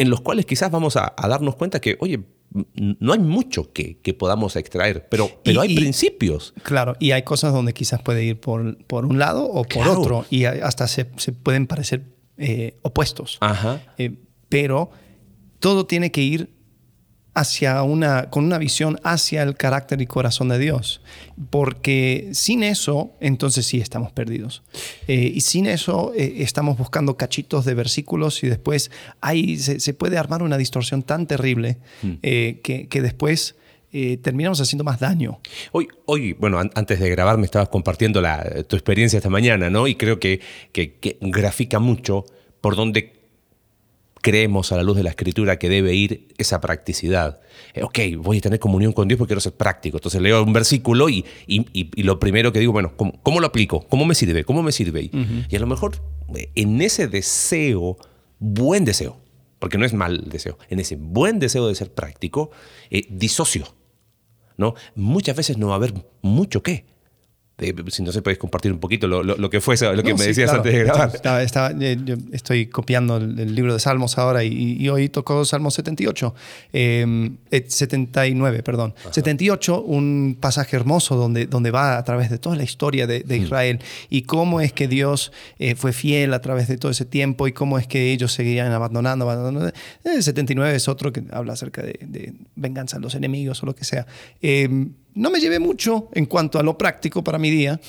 en 0.00 0.10
los 0.10 0.20
cuales 0.20 0.46
quizás 0.46 0.70
vamos 0.70 0.96
a, 0.96 1.14
a 1.16 1.28
darnos 1.28 1.56
cuenta 1.56 1.80
que, 1.80 1.96
oye, 2.00 2.20
no 2.74 3.12
hay 3.12 3.18
mucho 3.18 3.72
que, 3.72 3.98
que 4.00 4.14
podamos 4.14 4.56
extraer, 4.56 5.08
pero, 5.08 5.30
pero 5.44 5.62
Y- 5.62 5.66
hay 5.68 5.72
y- 5.72 5.76
principios. 5.76 6.52
Claro, 6.62 6.94
y 6.98 7.12
hay 7.12 7.22
cosas 7.22 7.52
donde 7.52 7.72
quizás 7.74 8.02
puede 8.02 8.24
ir 8.24 8.40
por, 8.40 8.76
por 8.86 9.04
un 9.06 9.18
lado 9.18 9.44
o 9.44 9.62
por 9.62 9.68
Claro. 9.84 10.00
otro, 10.00 10.24
y 10.30 10.44
hasta 10.46 10.88
se, 10.88 11.08
se 11.16 11.32
pueden 11.32 11.66
parecer 11.66 12.06
eh, 12.38 12.78
opuestos. 12.82 13.36
Ajá. 13.40 13.80
Eh, 13.98 14.16
pero 14.48 14.90
todo 15.58 15.86
tiene 15.86 16.10
que 16.10 16.22
ir 16.22 16.50
hacia 17.34 17.82
una, 17.82 18.28
con 18.30 18.44
una 18.44 18.58
visión 18.58 18.98
hacia 19.04 19.42
el 19.42 19.54
carácter 19.56 20.00
y 20.02 20.06
corazón 20.06 20.48
de 20.48 20.58
Dios. 20.58 21.00
Porque 21.50 22.28
sin 22.32 22.62
eso, 22.62 23.12
entonces 23.20 23.66
sí 23.66 23.80
estamos 23.80 24.12
perdidos. 24.12 24.62
Eh, 25.08 25.32
y 25.34 25.40
sin 25.40 25.66
eso 25.66 26.12
eh, 26.16 26.34
estamos 26.38 26.76
buscando 26.78 27.16
cachitos 27.16 27.64
de 27.64 27.74
versículos 27.74 28.42
y 28.44 28.48
después 28.48 28.90
ahí 29.20 29.58
se, 29.58 29.80
se 29.80 29.94
puede 29.94 30.18
armar 30.18 30.42
una 30.42 30.56
distorsión 30.58 31.02
tan 31.02 31.26
terrible 31.26 31.78
eh, 32.22 32.60
que, 32.62 32.88
que 32.88 33.00
después 33.02 33.56
terminamos 34.22 34.60
haciendo 34.60 34.84
más 34.84 35.00
daño. 35.00 35.40
Hoy, 35.72 35.88
hoy, 36.06 36.32
bueno, 36.34 36.60
an- 36.60 36.70
antes 36.76 37.00
de 37.00 37.10
grabar 37.10 37.38
me 37.38 37.44
estabas 37.44 37.68
compartiendo 37.70 38.20
la- 38.20 38.62
tu 38.62 38.76
experiencia 38.76 39.16
esta 39.16 39.30
mañana, 39.30 39.68
¿no? 39.68 39.88
Y 39.88 39.96
creo 39.96 40.20
que, 40.20 40.40
que- 40.70 40.94
que 41.00 41.18
grafica 41.20 41.80
mucho 41.80 42.24
por 42.60 42.76
dónde 42.76 43.19
creemos 44.22 44.72
a 44.72 44.76
la 44.76 44.82
luz 44.82 44.96
de 44.96 45.02
la 45.02 45.10
escritura 45.10 45.58
que 45.58 45.68
debe 45.68 45.94
ir 45.94 46.28
esa 46.38 46.60
practicidad. 46.60 47.40
Eh, 47.74 47.82
ok, 47.82 47.98
voy 48.18 48.38
a 48.38 48.40
tener 48.40 48.58
comunión 48.58 48.92
con 48.92 49.08
Dios 49.08 49.18
porque 49.18 49.30
quiero 49.30 49.40
ser 49.40 49.54
práctico. 49.54 49.96
Entonces 49.98 50.20
leo 50.20 50.42
un 50.42 50.52
versículo 50.52 51.08
y, 51.08 51.24
y- 51.46 51.66
y- 51.72 51.90
y 51.94 52.02
lo 52.02 52.18
primero 52.18 52.52
que 52.52 52.58
digo, 52.60 52.72
bueno, 52.72 52.92
¿cómo, 52.96 53.18
cómo 53.22 53.40
lo 53.40 53.46
aplico? 53.46 53.86
¿Cómo 53.88 54.04
me 54.04 54.14
sirve? 54.14 54.44
¿Cómo 54.44 54.62
me 54.62 54.72
sirve? 54.72 55.02
Y, 55.02 55.10
y 55.48 55.56
a 55.56 55.60
lo 55.60 55.66
mejor 55.66 55.92
eh, 56.34 56.50
en 56.54 56.80
ese 56.82 57.08
deseo, 57.08 57.96
buen 58.38 58.84
deseo, 58.84 59.18
porque 59.58 59.78
no 59.78 59.84
es 59.84 59.92
mal 59.94 60.28
deseo, 60.28 60.58
en 60.68 60.80
ese 60.80 60.96
buen 60.96 61.38
deseo 61.38 61.66
de 61.68 61.74
ser 61.74 61.92
práctico, 61.92 62.50
eh, 62.90 63.06
disocio. 63.10 63.66
¿no? 64.56 64.74
Muchas 64.94 65.36
veces 65.36 65.56
no 65.56 65.68
va 65.68 65.72
a 65.74 65.76
haber 65.76 65.94
mucho 66.20 66.62
qué. 66.62 66.84
Eh, 67.60 67.74
si 67.88 68.02
no 68.02 68.10
se 68.12 68.22
puedes 68.22 68.38
compartir 68.38 68.72
un 68.72 68.78
poquito 68.78 69.06
lo, 69.06 69.22
lo- 69.22 69.36
lo 69.36 69.50
que 69.50 69.60
fue 69.60 69.76
lo 69.76 70.02
que 70.02 70.10
No, 70.10 70.16
me 70.16 70.22
sí, 70.24 70.28
decías 70.28 70.46
claro. 70.50 70.58
antes 70.60 70.72
de 70.72 70.78
grabar. 70.84 71.10
Estaba- 71.14 71.42
estaba- 71.42 71.70
eh, 71.80 71.98
yo 72.04 72.16
estoy 72.32 72.66
copiando 72.66 73.16
el, 73.18 73.38
el 73.38 73.54
libro 73.54 73.72
de 73.74 73.80
Salmos 73.80 74.18
ahora 74.18 74.42
y, 74.44 74.76
y 74.80 74.88
hoy 74.88 75.08
tocó 75.08 75.44
Salmo 75.44 75.70
78, 75.70 76.34
eh, 76.72 77.30
eh, 77.50 77.64
79, 77.68 78.62
perdón. 78.62 78.94
78, 79.10 79.82
un 79.82 80.36
pasaje 80.40 80.76
hermoso 80.76 81.16
donde, 81.16 81.46
donde 81.46 81.70
va 81.70 81.98
a 81.98 82.04
través 82.04 82.30
de 82.30 82.38
toda 82.38 82.56
la 82.56 82.62
historia 82.64 83.06
de, 83.06 83.20
de 83.20 83.36
Israel 83.36 83.80
y 84.08 84.22
cómo 84.22 84.60
es 84.60 84.72
que 84.72 84.88
Dios 84.88 85.32
eh, 85.58 85.74
fue 85.74 85.92
fiel 85.92 86.34
a 86.34 86.40
través 86.40 86.68
de 86.68 86.76
todo 86.78 86.90
ese 86.92 87.04
tiempo 87.04 87.46
y 87.48 87.52
cómo 87.52 87.78
es 87.78 87.86
que 87.86 88.12
ellos 88.12 88.32
seguían 88.32 88.72
abandonando. 88.72 89.28
abandonando. 89.28 89.72
El 90.04 90.22
79 90.22 90.74
es 90.76 90.88
otro 90.88 91.12
que 91.12 91.22
habla 91.30 91.52
acerca 91.54 91.82
de, 91.82 91.98
de 92.02 92.32
venganza 92.56 92.96
a 92.96 93.00
los 93.00 93.14
enemigos 93.14 93.62
o 93.62 93.66
lo 93.66 93.74
que 93.74 93.84
sea. 93.84 94.06
Eh, 94.42 94.68
no 95.14 95.30
me 95.30 95.40
llevé 95.40 95.58
mucho 95.58 96.08
en 96.12 96.26
cuanto 96.26 96.58
a 96.58 96.62
lo 96.62 96.76
práctico 96.78 97.22
para 97.24 97.38
mi 97.38 97.50
día, 97.50 97.80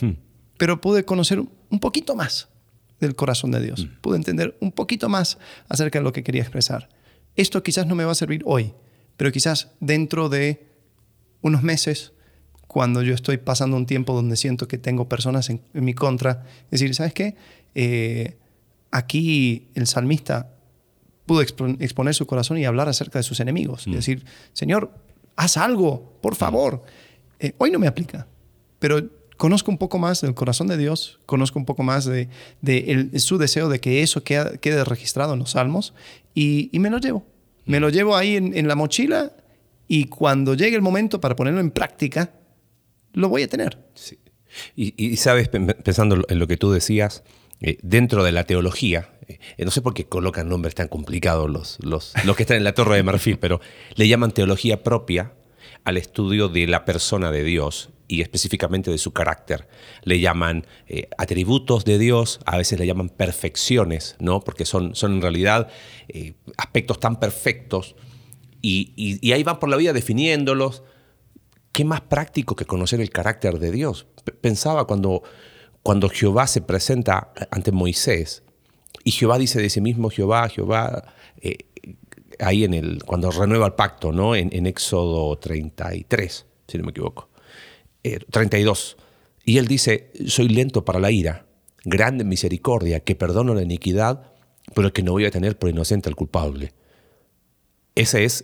pero 0.58 0.82
pude 0.82 1.06
conocer 1.06 1.40
un 1.40 1.80
poquito 1.80 2.16
más 2.16 2.50
del 3.00 3.16
corazón 3.16 3.52
de 3.52 3.62
Dios. 3.62 3.88
Pude 4.02 4.18
entender 4.18 4.56
un 4.62 4.72
poquito 4.72 5.10
más 5.10 5.38
acerca 5.70 6.00
de 6.00 6.04
lo 6.04 6.14
que 6.14 6.24
quería 6.24 6.42
expresar. 6.42 6.90
Esto 7.36 7.64
quizás 7.64 7.88
no 7.88 7.96
me 7.96 8.04
va 8.06 8.12
a 8.12 8.16
servir 8.16 8.44
hoy, 8.46 8.74
pero 9.18 9.32
quizás 9.32 9.70
dentro 9.80 10.30
de 10.30 10.68
unos 11.42 11.64
meses, 11.64 12.14
cuando 12.68 13.02
yo 13.02 13.14
estoy 13.16 13.38
pasando 13.38 13.76
un 13.78 13.86
tiempo 13.86 14.14
donde 14.14 14.36
siento 14.36 14.68
que 14.68 14.78
tengo 14.78 15.10
personas 15.10 15.50
en, 15.50 15.62
en 15.74 15.84
mi 15.86 15.94
contra, 15.94 16.44
decir, 16.70 16.94
¿sabes 16.94 17.14
qué? 17.14 17.36
Eh, 17.74 18.38
aquí 18.92 19.70
el 19.76 19.88
salmista 19.88 20.54
pudo 21.26 21.42
expo- 21.42 21.78
exponer 21.80 22.14
su 22.14 22.26
corazón 22.28 22.58
y 22.58 22.66
hablar 22.66 22.90
acerca 22.90 23.20
de 23.20 23.24
sus 23.24 23.40
enemigos. 23.40 23.88
Y 23.88 23.92
decir, 23.96 24.26
Señor, 24.54 24.92
haz 25.36 25.58
algo, 25.58 26.20
por 26.22 26.36
favor. 26.36 26.84
Eh, 27.42 27.54
hoy 27.58 27.72
no 27.72 27.80
me 27.80 27.88
aplica, 27.88 28.28
pero 28.80 29.02
conozco 29.38 29.72
un 29.72 29.78
poco 29.80 29.98
más 29.98 30.22
del 30.22 30.34
corazón 30.36 30.68
de 30.68 30.78
Dios, 30.78 31.20
conozco 31.26 31.58
un 31.60 31.66
poco 31.66 31.82
más 31.84 32.06
de, 32.06 32.30
de 32.62 32.78
el- 32.92 33.20
su 33.20 33.38
deseo 33.40 33.68
de 33.68 33.80
que 33.80 34.04
eso 34.04 34.24
quede, 34.24 34.60
quede 34.60 34.84
registrado 34.86 35.34
en 35.34 35.40
los 35.40 35.52
salmos 35.52 35.94
y, 36.36 36.70
y 36.72 36.80
me 36.80 36.90
lo 36.90 37.00
llevo. 37.00 37.26
Me 37.66 37.80
lo 37.80 37.90
llevo 37.90 38.16
ahí 38.16 38.36
en, 38.38 38.56
en 38.56 38.68
la 38.68 38.76
mochila 38.76 39.34
y 39.88 40.06
cuando 40.06 40.54
llegue 40.54 40.76
el 40.76 40.82
momento 40.82 41.20
para 41.20 41.36
ponerlo 41.36 41.60
en 41.60 41.72
práctica, 41.72 42.32
lo 43.14 43.28
voy 43.30 43.44
a 43.44 43.48
tener. 43.48 43.78
Sí. 43.96 44.20
Y, 44.76 44.94
y 45.04 45.18
sabes, 45.18 45.48
pen- 45.50 45.76
pensando 45.84 46.24
en 46.28 46.40
lo 46.40 46.48
que 46.48 46.58
tú 46.58 46.72
decías, 46.72 47.24
eh, 47.62 47.78
dentro 47.82 48.24
de 48.24 48.32
la 48.32 48.44
teología, 48.44 49.10
eh, 49.28 49.40
no 49.66 49.72
sé 49.72 49.82
por 49.82 49.94
qué 49.94 50.06
colocan 50.06 50.48
nombres 50.50 50.76
tan 50.76 50.88
complicados 50.88 51.50
los, 51.50 51.78
los, 51.82 52.14
los 52.26 52.36
que 52.36 52.44
están 52.44 52.58
en 52.58 52.64
la 52.64 52.74
Torre 52.74 52.96
de 52.98 53.04
Marfil, 53.04 53.38
pero 53.40 53.62
le 53.96 54.08
llaman 54.08 54.32
teología 54.32 54.84
propia 54.84 55.34
al 55.84 55.98
estudio 55.98 56.48
de 56.50 56.68
la 56.68 56.86
persona 56.86 57.32
de 57.32 57.44
Dios 57.44 57.90
y 58.08 58.22
específicamente 58.22 58.92
de 58.92 58.98
su 58.98 59.14
carácter. 59.14 59.68
Le 60.04 60.20
llaman 60.20 60.68
eh, 60.88 61.10
atributos 61.18 61.86
de 61.86 61.98
Dios, 61.98 62.40
a 62.46 62.58
veces 62.58 62.78
le 62.78 62.86
llaman 62.86 63.10
perfecciones, 63.10 64.16
¿no? 64.20 64.42
porque 64.42 64.66
son, 64.66 64.96
son 64.96 65.14
en 65.14 65.22
realidad 65.22 65.70
eh, 66.10 66.34
aspectos 66.58 67.00
tan 67.00 67.20
perfectos 67.20 67.96
y, 68.62 69.32
ahí 69.32 69.44
van 69.44 69.60
por 69.60 69.70
la 69.70 69.78
vida 69.78 69.94
definiéndolos, 69.94 70.84
¿Qué 71.72 71.86
más 71.86 72.02
práctico 72.02 72.58
que 72.58 72.66
conocer 72.66 73.00
el 73.00 73.12
carácter 73.12 73.58
de 73.58 73.72
Dios? 73.72 74.06
Pensaba 74.42 74.86
cuando, 74.86 75.24
cuando 75.84 76.10
Jehová 76.10 76.46
se 76.48 76.60
presenta 76.60 77.32
ante 77.50 77.72
Moisés 77.72 78.44
y 79.06 79.12
Jehová 79.12 79.38
dice 79.38 79.62
de 79.62 79.70
sí 79.70 79.80
mismo, 79.80 80.10
Jehová, 80.10 80.50
Jehová, 80.50 81.14
eh, 81.42 81.58
ahí 82.42 82.64
en 82.64 82.74
el, 82.74 83.04
cuando 83.04 83.32
renueva 83.32 83.68
el 83.68 83.74
pacto, 83.74 84.12
¿no? 84.12 84.36
En, 84.36 84.50
en 84.54 84.66
Éxodo 84.66 85.38
33, 85.38 86.46
si 86.68 86.78
no 86.78 86.84
me 86.84 86.92
equivoco, 86.92 87.30
Eh, 88.04 88.20
32. 88.30 88.98
Y 89.46 89.58
él 89.58 89.68
dice, 89.68 90.12
soy 90.28 90.50
lento 90.50 90.84
para 90.86 91.00
la 91.00 91.12
ira, 91.12 91.46
grande 91.84 92.24
en 92.24 92.30
misericordia, 92.30 93.00
que 93.02 93.16
perdono 93.16 93.54
la 93.54 93.62
iniquidad, 93.62 94.32
pero 94.74 94.92
que 94.92 95.04
no 95.04 95.12
voy 95.12 95.26
a 95.26 95.32
tener 95.32 95.58
por 95.58 95.70
inocente 95.70 96.10
al 96.10 96.16
culpable. 96.16 96.74
Ese 97.96 98.24
es, 98.24 98.44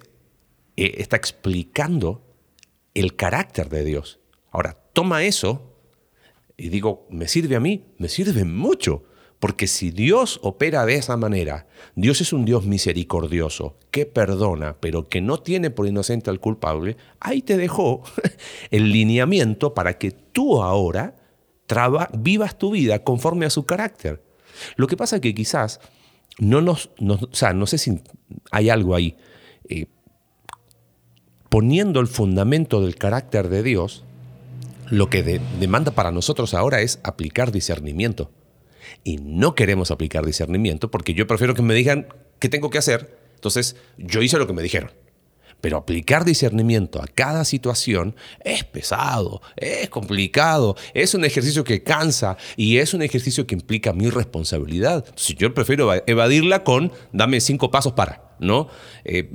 eh, 0.75 0.95
está 0.97 1.15
explicando 1.17 2.23
el 2.93 3.15
carácter 3.15 3.69
de 3.69 3.83
Dios. 3.83 4.19
Ahora, 4.51 4.77
toma 4.93 5.23
eso 5.23 5.75
y 6.57 6.69
digo, 6.69 7.07
¿me 7.09 7.27
sirve 7.27 7.55
a 7.55 7.59
mí? 7.59 7.85
Me 7.97 8.09
sirve 8.09 8.43
mucho. 8.43 9.03
Porque 9.39 9.67
si 9.67 9.91
Dios 9.91 10.39
opera 10.41 10.85
de 10.85 10.95
esa 10.95 11.15
manera, 11.15 11.67
Dios 11.95 12.21
es 12.21 12.33
un 12.33 12.43
Dios 12.45 12.65
misericordioso, 12.65 13.77
que 13.91 14.05
perdona, 14.07 14.77
pero 14.79 15.07
que 15.09 15.21
no 15.21 15.37
tiene 15.39 15.69
por 15.69 15.85
inocente 15.87 16.29
al 16.31 16.39
culpable, 16.39 16.97
ahí 17.19 17.41
te 17.43 17.55
dejó 17.57 18.01
el 18.71 18.91
lineamiento 18.91 19.73
para 19.75 19.97
que 19.99 20.11
tú 20.11 20.63
ahora 20.63 21.15
vivas 22.17 22.57
tu 22.57 22.71
vida 22.71 23.03
conforme 23.03 23.45
a 23.45 23.49
su 23.51 23.65
carácter. 23.65 24.23
Lo 24.75 24.87
que 24.87 24.97
pasa 24.97 25.17
es 25.17 25.21
que 25.21 25.35
quizás 25.35 25.79
no 26.39 26.61
nos, 26.61 26.89
nos- 26.99 27.23
o 27.23 27.29
sea, 27.33 27.53
no 27.53 27.67
sé 27.67 27.77
si 27.77 28.01
hay 28.51 28.69
algo 28.69 28.95
ahí. 28.95 29.17
eh, 29.69 29.85
poniendo 31.49 31.99
el 31.99 32.07
fundamento 32.07 32.81
del 32.81 32.95
carácter 32.95 33.49
de 33.49 33.63
Dios, 33.63 34.03
lo 34.89 35.09
que 35.09 35.23
demanda 35.23 35.91
para 35.91 36.11
nosotros 36.11 36.53
ahora 36.53 36.81
es 36.81 36.99
aplicar 37.03 37.51
discernimiento. 37.51 38.31
Y 39.03 39.17
no 39.17 39.55
queremos 39.55 39.91
aplicar 39.91 40.25
discernimiento 40.25 40.91
porque 40.91 41.13
yo 41.13 41.27
prefiero 41.27 41.53
que 41.53 41.61
me 41.61 41.73
digan 41.73 42.07
qué 42.39 42.49
tengo 42.49 42.69
que 42.69 42.77
hacer. 42.77 43.17
Entonces, 43.35 43.75
yo 43.97 44.21
hice 44.21 44.37
lo 44.37 44.47
que 44.47 44.53
me 44.53 44.63
dijeron. 44.63 44.91
Pero 45.61 45.77
aplicar 45.77 46.23
discernimiento 46.23 47.01
a 47.01 47.07
cada 47.07 47.43
situación 47.43 48.15
es 48.43 48.63
pesado, 48.63 49.41
es 49.55 49.89
complicado, 49.89 50.75
es 50.93 51.15
un 51.15 51.25
ejercicio 51.25 51.63
que 51.63 51.81
cansa 51.81 52.37
y 52.55 52.77
es 52.77 52.93
un 52.93 53.01
ejercicio 53.01 53.47
que 53.47 53.55
implica 53.55 53.91
mi 53.91 54.09
responsabilidad. 54.09 55.05
Si 55.15 55.33
yo 55.33 55.53
prefiero 55.53 55.91
evadirla 56.05 56.63
con 56.63 56.91
dame 57.11 57.41
cinco 57.41 57.71
pasos 57.71 57.93
para, 57.93 58.35
¿no? 58.39 58.67
Eh, 59.03 59.31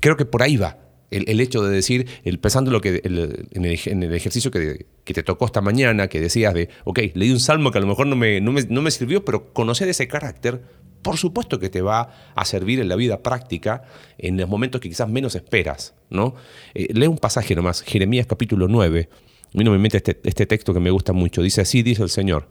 creo 0.00 0.16
que 0.16 0.24
por 0.24 0.42
ahí 0.42 0.56
va. 0.56 0.78
El, 1.10 1.40
hecho 1.40 1.62
de 1.62 1.74
decir, 1.74 2.06
el, 2.24 2.38
pensando 2.38 2.70
lo 2.70 2.82
que, 2.82 3.00
en, 3.02 3.64
el, 3.64 4.14
ejercicio 4.14 4.50
que, 4.50 4.86
te 5.04 5.22
tocó 5.22 5.46
esta 5.46 5.62
mañana, 5.62 6.08
que 6.08 6.20
decías 6.20 6.52
de, 6.52 6.68
ok, 6.84 7.00
leí 7.14 7.30
un 7.30 7.40
salmo 7.40 7.70
que 7.70 7.78
a 7.78 7.80
lo 7.80 7.86
mejor 7.86 8.06
no 8.06 8.14
me, 8.14 8.40
no 8.40 8.52
me 8.52 8.90
sirvió, 8.90 9.24
pero 9.24 9.52
conocer 9.54 9.88
ese 9.88 10.06
carácter 10.06 10.60
por 11.02 11.16
supuesto 11.16 11.58
que 11.58 11.70
te 11.70 11.80
va 11.80 12.32
a 12.34 12.44
servir 12.44 12.80
en 12.80 12.88
la 12.88 12.96
vida 12.96 13.22
práctica 13.22 13.82
en 14.18 14.36
los 14.36 14.48
momentos 14.48 14.80
que 14.80 14.88
quizás 14.88 15.08
menos 15.08 15.34
esperas. 15.34 15.94
¿no? 16.10 16.34
Eh, 16.74 16.88
lee 16.92 17.06
un 17.06 17.18
pasaje 17.18 17.54
nomás, 17.54 17.82
Jeremías 17.82 18.26
capítulo 18.26 18.68
9. 18.68 19.08
A 19.54 19.58
mí 19.58 19.64
no 19.64 19.70
me 19.70 19.78
mete 19.78 19.98
este, 19.98 20.20
este 20.24 20.46
texto 20.46 20.74
que 20.74 20.80
me 20.80 20.90
gusta 20.90 21.12
mucho. 21.12 21.42
Dice 21.42 21.60
así, 21.60 21.82
dice 21.82 22.02
el 22.02 22.10
Señor. 22.10 22.48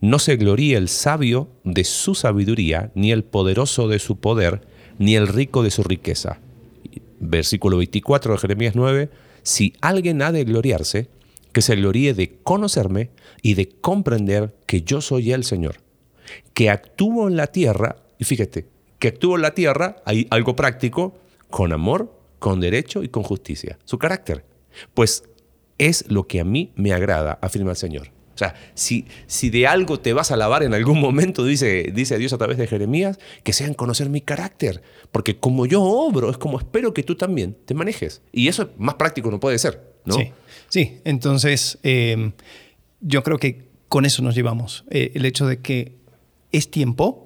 No 0.00 0.18
se 0.18 0.36
gloríe 0.36 0.76
el 0.76 0.88
sabio 0.88 1.48
de 1.62 1.84
su 1.84 2.14
sabiduría, 2.14 2.90
ni 2.94 3.12
el 3.12 3.24
poderoso 3.24 3.88
de 3.88 3.98
su 3.98 4.18
poder, 4.18 4.66
ni 4.98 5.16
el 5.16 5.28
rico 5.28 5.62
de 5.62 5.70
su 5.70 5.82
riqueza. 5.82 6.40
Versículo 7.28 7.78
24 7.78 8.32
de 8.32 8.38
Jeremías 8.38 8.74
9. 8.74 9.10
Si 9.42 9.74
alguien 9.80 10.22
ha 10.22 10.32
de 10.32 10.44
gloriarse, 10.44 11.08
que 11.52 11.62
se 11.62 11.76
gloríe 11.76 12.14
de 12.14 12.38
conocerme 12.42 13.10
y 13.42 13.54
de 13.54 13.68
comprender 13.68 14.54
que 14.66 14.82
yo 14.82 15.00
soy 15.00 15.32
el 15.32 15.44
Señor 15.44 15.84
que 16.52 16.70
actúo 16.70 17.28
en 17.28 17.36
la 17.36 17.48
tierra, 17.48 17.96
y 18.18 18.24
fíjate, 18.24 18.66
que 18.98 19.08
actúo 19.08 19.36
en 19.36 19.42
la 19.42 19.54
tierra, 19.54 19.96
hay 20.04 20.26
algo 20.30 20.56
práctico, 20.56 21.14
con 21.50 21.72
amor, 21.72 22.12
con 22.38 22.60
derecho 22.60 23.02
y 23.02 23.08
con 23.08 23.22
justicia. 23.22 23.78
Su 23.84 23.98
carácter. 23.98 24.44
Pues 24.94 25.24
es 25.78 26.10
lo 26.10 26.26
que 26.26 26.40
a 26.40 26.44
mí 26.44 26.72
me 26.76 26.92
agrada, 26.92 27.38
afirma 27.40 27.70
el 27.70 27.76
Señor. 27.76 28.13
O 28.34 28.38
sea, 28.38 28.54
si, 28.74 29.06
si 29.26 29.50
de 29.50 29.66
algo 29.66 30.00
te 30.00 30.12
vas 30.12 30.30
a 30.30 30.34
alabar 30.34 30.62
en 30.62 30.74
algún 30.74 31.00
momento, 31.00 31.44
dice, 31.44 31.92
dice 31.94 32.18
Dios 32.18 32.32
a 32.32 32.38
través 32.38 32.58
de 32.58 32.66
Jeremías, 32.66 33.18
que 33.42 33.52
sea 33.52 33.72
conocer 33.74 34.08
mi 34.08 34.20
carácter. 34.20 34.82
Porque 35.12 35.38
como 35.38 35.66
yo 35.66 35.82
obro, 35.82 36.30
es 36.30 36.38
como 36.38 36.58
espero 36.58 36.92
que 36.92 37.02
tú 37.02 37.14
también 37.14 37.56
te 37.64 37.74
manejes. 37.74 38.22
Y 38.32 38.48
eso 38.48 38.70
más 38.78 38.94
práctico 38.94 39.30
no 39.30 39.40
puede 39.40 39.58
ser, 39.58 39.94
¿no? 40.04 40.14
Sí, 40.14 40.32
sí. 40.68 41.00
entonces 41.04 41.78
eh, 41.82 42.32
yo 43.00 43.22
creo 43.22 43.38
que 43.38 43.68
con 43.88 44.04
eso 44.04 44.22
nos 44.22 44.34
llevamos. 44.34 44.84
Eh, 44.90 45.12
el 45.14 45.24
hecho 45.24 45.46
de 45.46 45.60
que 45.60 45.96
es 46.50 46.70
tiempo, 46.70 47.24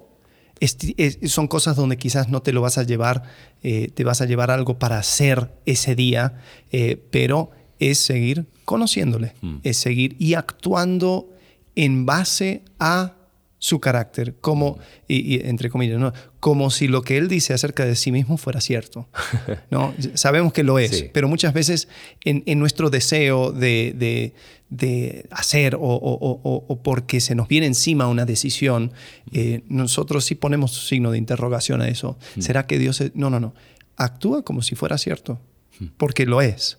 son 1.25 1.47
cosas 1.47 1.75
donde 1.75 1.97
quizás 1.97 2.29
no 2.29 2.41
te 2.41 2.51
lo 2.51 2.61
vas 2.61 2.77
a 2.77 2.83
llevar, 2.83 3.23
eh, 3.63 3.89
te 3.93 4.03
vas 4.03 4.21
a 4.21 4.25
llevar 4.25 4.51
algo 4.51 4.77
para 4.77 4.99
hacer 4.99 5.51
ese 5.65 5.95
día, 5.95 6.41
eh, 6.71 7.01
pero 7.11 7.51
es 7.79 7.97
seguir 7.97 8.45
conociéndole, 8.69 9.33
mm. 9.41 9.55
es 9.63 9.77
seguir 9.77 10.15
y 10.19 10.35
actuando 10.35 11.33
en 11.73 12.05
base 12.05 12.61
a 12.77 13.15
su 13.57 13.79
carácter, 13.79 14.35
como, 14.41 14.77
y, 15.07 15.43
entre 15.43 15.71
comillas, 15.71 15.99
¿no? 15.99 16.13
como 16.39 16.69
si 16.69 16.87
lo 16.87 17.01
que 17.01 17.17
él 17.17 17.27
dice 17.27 17.55
acerca 17.55 17.83
de 17.83 17.95
sí 17.95 18.11
mismo 18.11 18.37
fuera 18.37 18.61
cierto. 18.61 19.09
¿no? 19.71 19.95
Sabemos 20.13 20.53
que 20.53 20.63
lo 20.63 20.77
es, 20.77 21.05
pero 21.13 21.27
muchas 21.27 21.51
veces 21.51 21.87
en, 22.23 22.59
nuestro 22.59 22.91
deseo 22.91 23.51
de, 23.51 24.35
hacer 25.31 25.75
o, 25.79 26.79
porque 26.83 27.21
se 27.21 27.33
nos 27.33 27.47
viene 27.47 27.65
encima 27.65 28.07
una 28.07 28.25
decisión, 28.25 28.91
eh, 29.33 29.63
nosotros 29.67 30.25
sí 30.25 30.35
ponemos 30.35 30.87
signo 30.87 31.09
de 31.09 31.17
interrogación 31.17 31.81
a 31.81 31.87
eso. 31.87 32.19
Mm. 32.35 32.41
¿Será 32.41 32.67
que 32.67 32.77
Dios... 32.77 33.01
Es? 33.01 33.15
No, 33.15 33.31
no, 33.31 33.39
no. 33.39 33.55
Actúa 33.97 34.43
como 34.43 34.61
si 34.61 34.75
fuera 34.75 34.99
cierto, 34.99 35.41
porque 35.97 36.27
lo 36.27 36.39
es. 36.39 36.77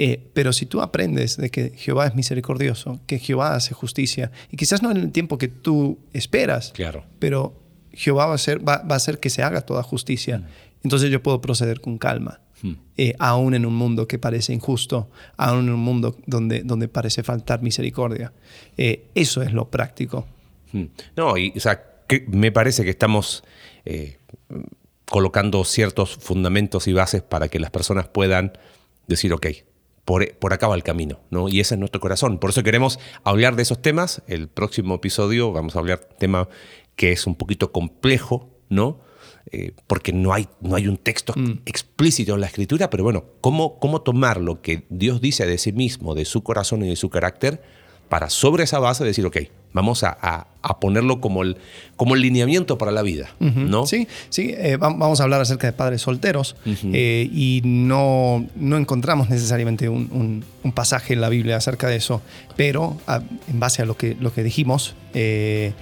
Eh, 0.00 0.30
pero 0.32 0.52
si 0.52 0.64
tú 0.64 0.80
aprendes 0.80 1.36
de 1.36 1.50
que 1.50 1.70
Jehová 1.76 2.06
es 2.06 2.14
misericordioso, 2.14 3.00
que 3.06 3.18
Jehová 3.18 3.56
hace 3.56 3.74
justicia, 3.74 4.30
y 4.50 4.56
quizás 4.56 4.80
no 4.80 4.92
en 4.92 4.98
el 4.98 5.10
tiempo 5.10 5.38
que 5.38 5.48
tú 5.48 5.98
esperas, 6.12 6.72
claro. 6.72 7.04
pero 7.18 7.60
Jehová 7.92 8.26
va 8.26 8.32
a, 8.32 8.34
hacer, 8.36 8.66
va, 8.66 8.74
a 8.88 8.94
hacer 8.94 9.18
que 9.18 9.28
se 9.28 9.42
haga 9.42 9.62
toda 9.62 9.82
justicia, 9.82 10.38
mm. 10.38 10.44
entonces 10.84 11.10
yo 11.10 11.20
puedo 11.20 11.40
proceder 11.40 11.80
con 11.80 11.98
calma. 11.98 12.40
Mm. 12.62 12.72
Eh, 12.96 13.14
aún 13.18 13.54
en 13.54 13.66
un 13.66 13.74
mundo 13.74 14.06
que 14.06 14.18
parece 14.18 14.52
injusto, 14.52 15.10
aún 15.36 15.66
en 15.66 15.74
un 15.74 15.80
mundo 15.80 16.16
donde, 16.26 16.62
donde 16.62 16.88
parece 16.88 17.22
faltar 17.24 17.62
misericordia. 17.62 18.32
Eh, 18.76 19.06
eso 19.14 19.42
es 19.42 19.52
lo 19.52 19.68
práctico. 19.68 20.26
Mm. 20.72 20.84
No, 21.16 21.36
y 21.36 21.52
o 21.56 21.60
sea, 21.60 21.82
me 22.28 22.52
parece 22.52 22.84
que 22.84 22.90
estamos 22.90 23.42
colocando 25.06 25.64
ciertos 25.64 26.16
fundamentos 26.16 26.86
y 26.88 26.92
bases 26.92 27.22
para 27.22 27.48
que 27.48 27.58
las 27.58 27.70
personas 27.70 28.06
puedan 28.06 28.52
decir, 29.06 29.32
ok, 29.32 29.46
por, 30.08 30.54
acá 30.54 30.66
va 30.68 30.74
el 30.74 30.82
camino, 30.82 31.20
¿no? 31.28 31.50
Y 31.50 31.60
ese 31.60 31.74
es 31.74 31.78
nuestro 31.78 32.00
corazón. 32.00 32.38
Por 32.38 32.48
eso 32.48 32.62
queremos 32.62 32.98
hablar 33.24 33.56
de 33.56 33.62
esos 33.62 33.82
temas. 33.82 34.22
El 34.26 34.48
próximo 34.48 34.94
episodio 34.94 35.52
vamos 35.52 35.76
a 35.76 35.80
hablar 35.80 36.00
de 36.00 36.06
un 36.06 36.16
tema 36.16 36.48
que 36.96 37.12
es 37.12 37.26
un 37.26 37.34
poquito 37.34 37.72
complejo, 37.72 38.48
¿no? 38.70 39.00
Eh, 39.52 39.72
porque 39.86 40.14
no 40.14 40.32
hay, 40.32 40.48
no 40.62 40.76
hay 40.76 40.88
un 40.88 40.96
texto 40.96 41.34
mm. 41.36 41.60
explícito 41.66 42.34
en 42.34 42.40
la 42.40 42.46
escritura, 42.46 42.88
pero 42.88 43.04
bueno, 43.04 43.24
¿cómo, 43.42 43.78
¿cómo 43.78 44.00
tomar 44.00 44.40
lo 44.40 44.62
que 44.62 44.86
Dios 44.88 45.20
dice 45.20 45.44
de 45.44 45.58
sí 45.58 45.72
mismo, 45.72 46.14
de 46.14 46.24
su 46.24 46.42
corazón 46.42 46.82
y 46.84 46.88
de 46.88 46.96
su 46.96 47.10
carácter, 47.10 47.60
para 48.08 48.30
sobre 48.30 48.64
esa 48.64 48.78
base 48.78 49.04
decir, 49.04 49.26
ok, 49.26 49.36
vamos 49.72 50.02
a, 50.04 50.46
ponerlo 50.80 51.20
como 51.20 51.42
el, 51.42 51.56
como 51.96 52.14
el 52.14 52.20
lineamiento 52.20 52.76
para 52.78 52.92
la 52.92 53.02
vida, 53.02 53.30
¿no? 53.40 53.86
Sí, 53.86 54.06
sí, 54.28 54.54
eh, 54.56 54.76
vamos 54.78 55.20
a 55.20 55.22
hablar 55.22 55.40
acerca 55.40 55.66
de 55.66 55.72
padres 55.72 56.02
solteros 56.02 56.56
eh, 56.66 57.28
y 57.32 57.62
no, 57.64 58.46
no 58.54 58.76
encontramos 58.76 59.30
necesariamente 59.30 59.88
un, 59.88 60.44
pasaje 60.74 61.14
en 61.14 61.22
la 61.22 61.30
Biblia 61.30 61.56
acerca 61.56 61.88
de 61.88 61.96
eso, 61.96 62.20
pero 62.56 62.98
en 63.48 63.58
base 63.58 63.82
a 63.82 63.86
lo 63.86 63.96
que, 63.96 64.16
lo 64.20 64.32
que 64.32 64.42
dijimos, 64.42 64.94
eh, 65.14 65.72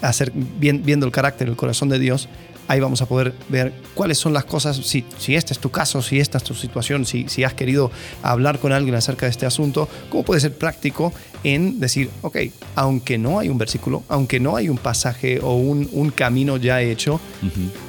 hacer, 0.00 0.32
viendo 0.34 1.06
el 1.06 1.12
carácter, 1.12 1.48
el 1.48 1.56
corazón 1.56 1.88
de 1.88 1.98
Dios, 1.98 2.28
ahí 2.68 2.80
vamos 2.80 3.02
a 3.02 3.06
poder 3.06 3.34
ver 3.48 3.72
cuáles 3.94 4.18
son 4.18 4.32
las 4.32 4.44
cosas, 4.44 4.76
si, 4.76 5.04
si 5.18 5.34
este 5.34 5.52
es 5.52 5.58
tu 5.58 5.70
caso, 5.70 6.02
si 6.02 6.20
esta 6.20 6.38
es 6.38 6.44
tu 6.44 6.54
situación, 6.54 7.04
si, 7.04 7.28
si 7.28 7.44
has 7.44 7.54
querido 7.54 7.90
hablar 8.22 8.58
con 8.58 8.72
alguien 8.72 8.94
acerca 8.94 9.26
de 9.26 9.30
este 9.30 9.46
asunto, 9.46 9.88
cómo 10.10 10.24
puede 10.24 10.40
ser 10.40 10.54
práctico 10.54 11.12
en 11.42 11.80
decir, 11.80 12.10
ok, 12.22 12.38
aunque 12.74 13.18
no 13.18 13.38
hay 13.38 13.48
un 13.48 13.58
versículo, 13.58 14.02
aunque 14.08 14.40
no 14.40 14.56
hay 14.56 14.68
un 14.68 14.78
pasaje 14.78 15.40
o 15.40 15.54
un, 15.54 15.88
un 15.92 16.10
camino 16.10 16.56
ya 16.56 16.80
hecho, 16.80 17.20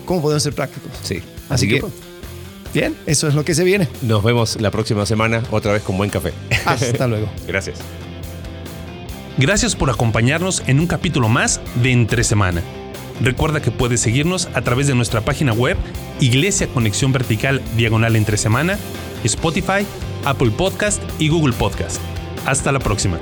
¿cómo 0.06 0.22
podemos 0.22 0.44
ser 0.44 0.54
prácticos? 0.54 0.92
Sí. 1.02 1.22
Así, 1.50 1.68
que, 1.68 1.84
bien, 2.74 2.96
eso 3.06 3.28
es 3.28 3.36
lo 3.36 3.46
que 3.46 3.54
se 3.54 3.64
viene. 3.64 3.88
Nos 4.02 4.24
vemos 4.24 4.60
la 4.60 4.72
próxima 4.72 5.06
semana 5.06 5.44
otra 5.52 5.74
vez 5.74 5.84
con 5.84 5.98
buen 5.98 6.10
café. 6.10 6.34
Hasta 6.66 7.08
luego. 7.08 7.30
Gracias. 7.48 7.80
Gracias 9.38 9.76
por 9.76 9.90
acompañarnos 9.90 10.64
en 10.66 10.80
un 10.80 10.88
capítulo 10.88 11.28
más 11.28 11.60
de 11.82 11.92
Entre 11.92 12.24
Semana. 12.24 12.62
Recuerda 13.22 13.62
que 13.62 13.72
puedes 13.72 14.02
seguirnos 14.02 14.50
a 14.54 14.62
través 14.62 14.88
de 14.88 14.96
nuestra 14.96 15.22
página 15.22 15.54
web 15.54 15.78
Iglesia 16.20 16.68
Conexión 16.68 17.12
Vertical 17.12 17.62
Diagonal 17.78 18.16
Entre 18.16 18.38
Semana, 18.38 18.78
Spotify, 19.24 19.86
Apple 20.26 20.52
Podcast 20.52 21.02
y 21.20 21.30
Google 21.30 21.54
Podcast. 21.54 22.02
Hasta 22.46 22.72
la 22.72 22.80
próxima. 22.80 23.20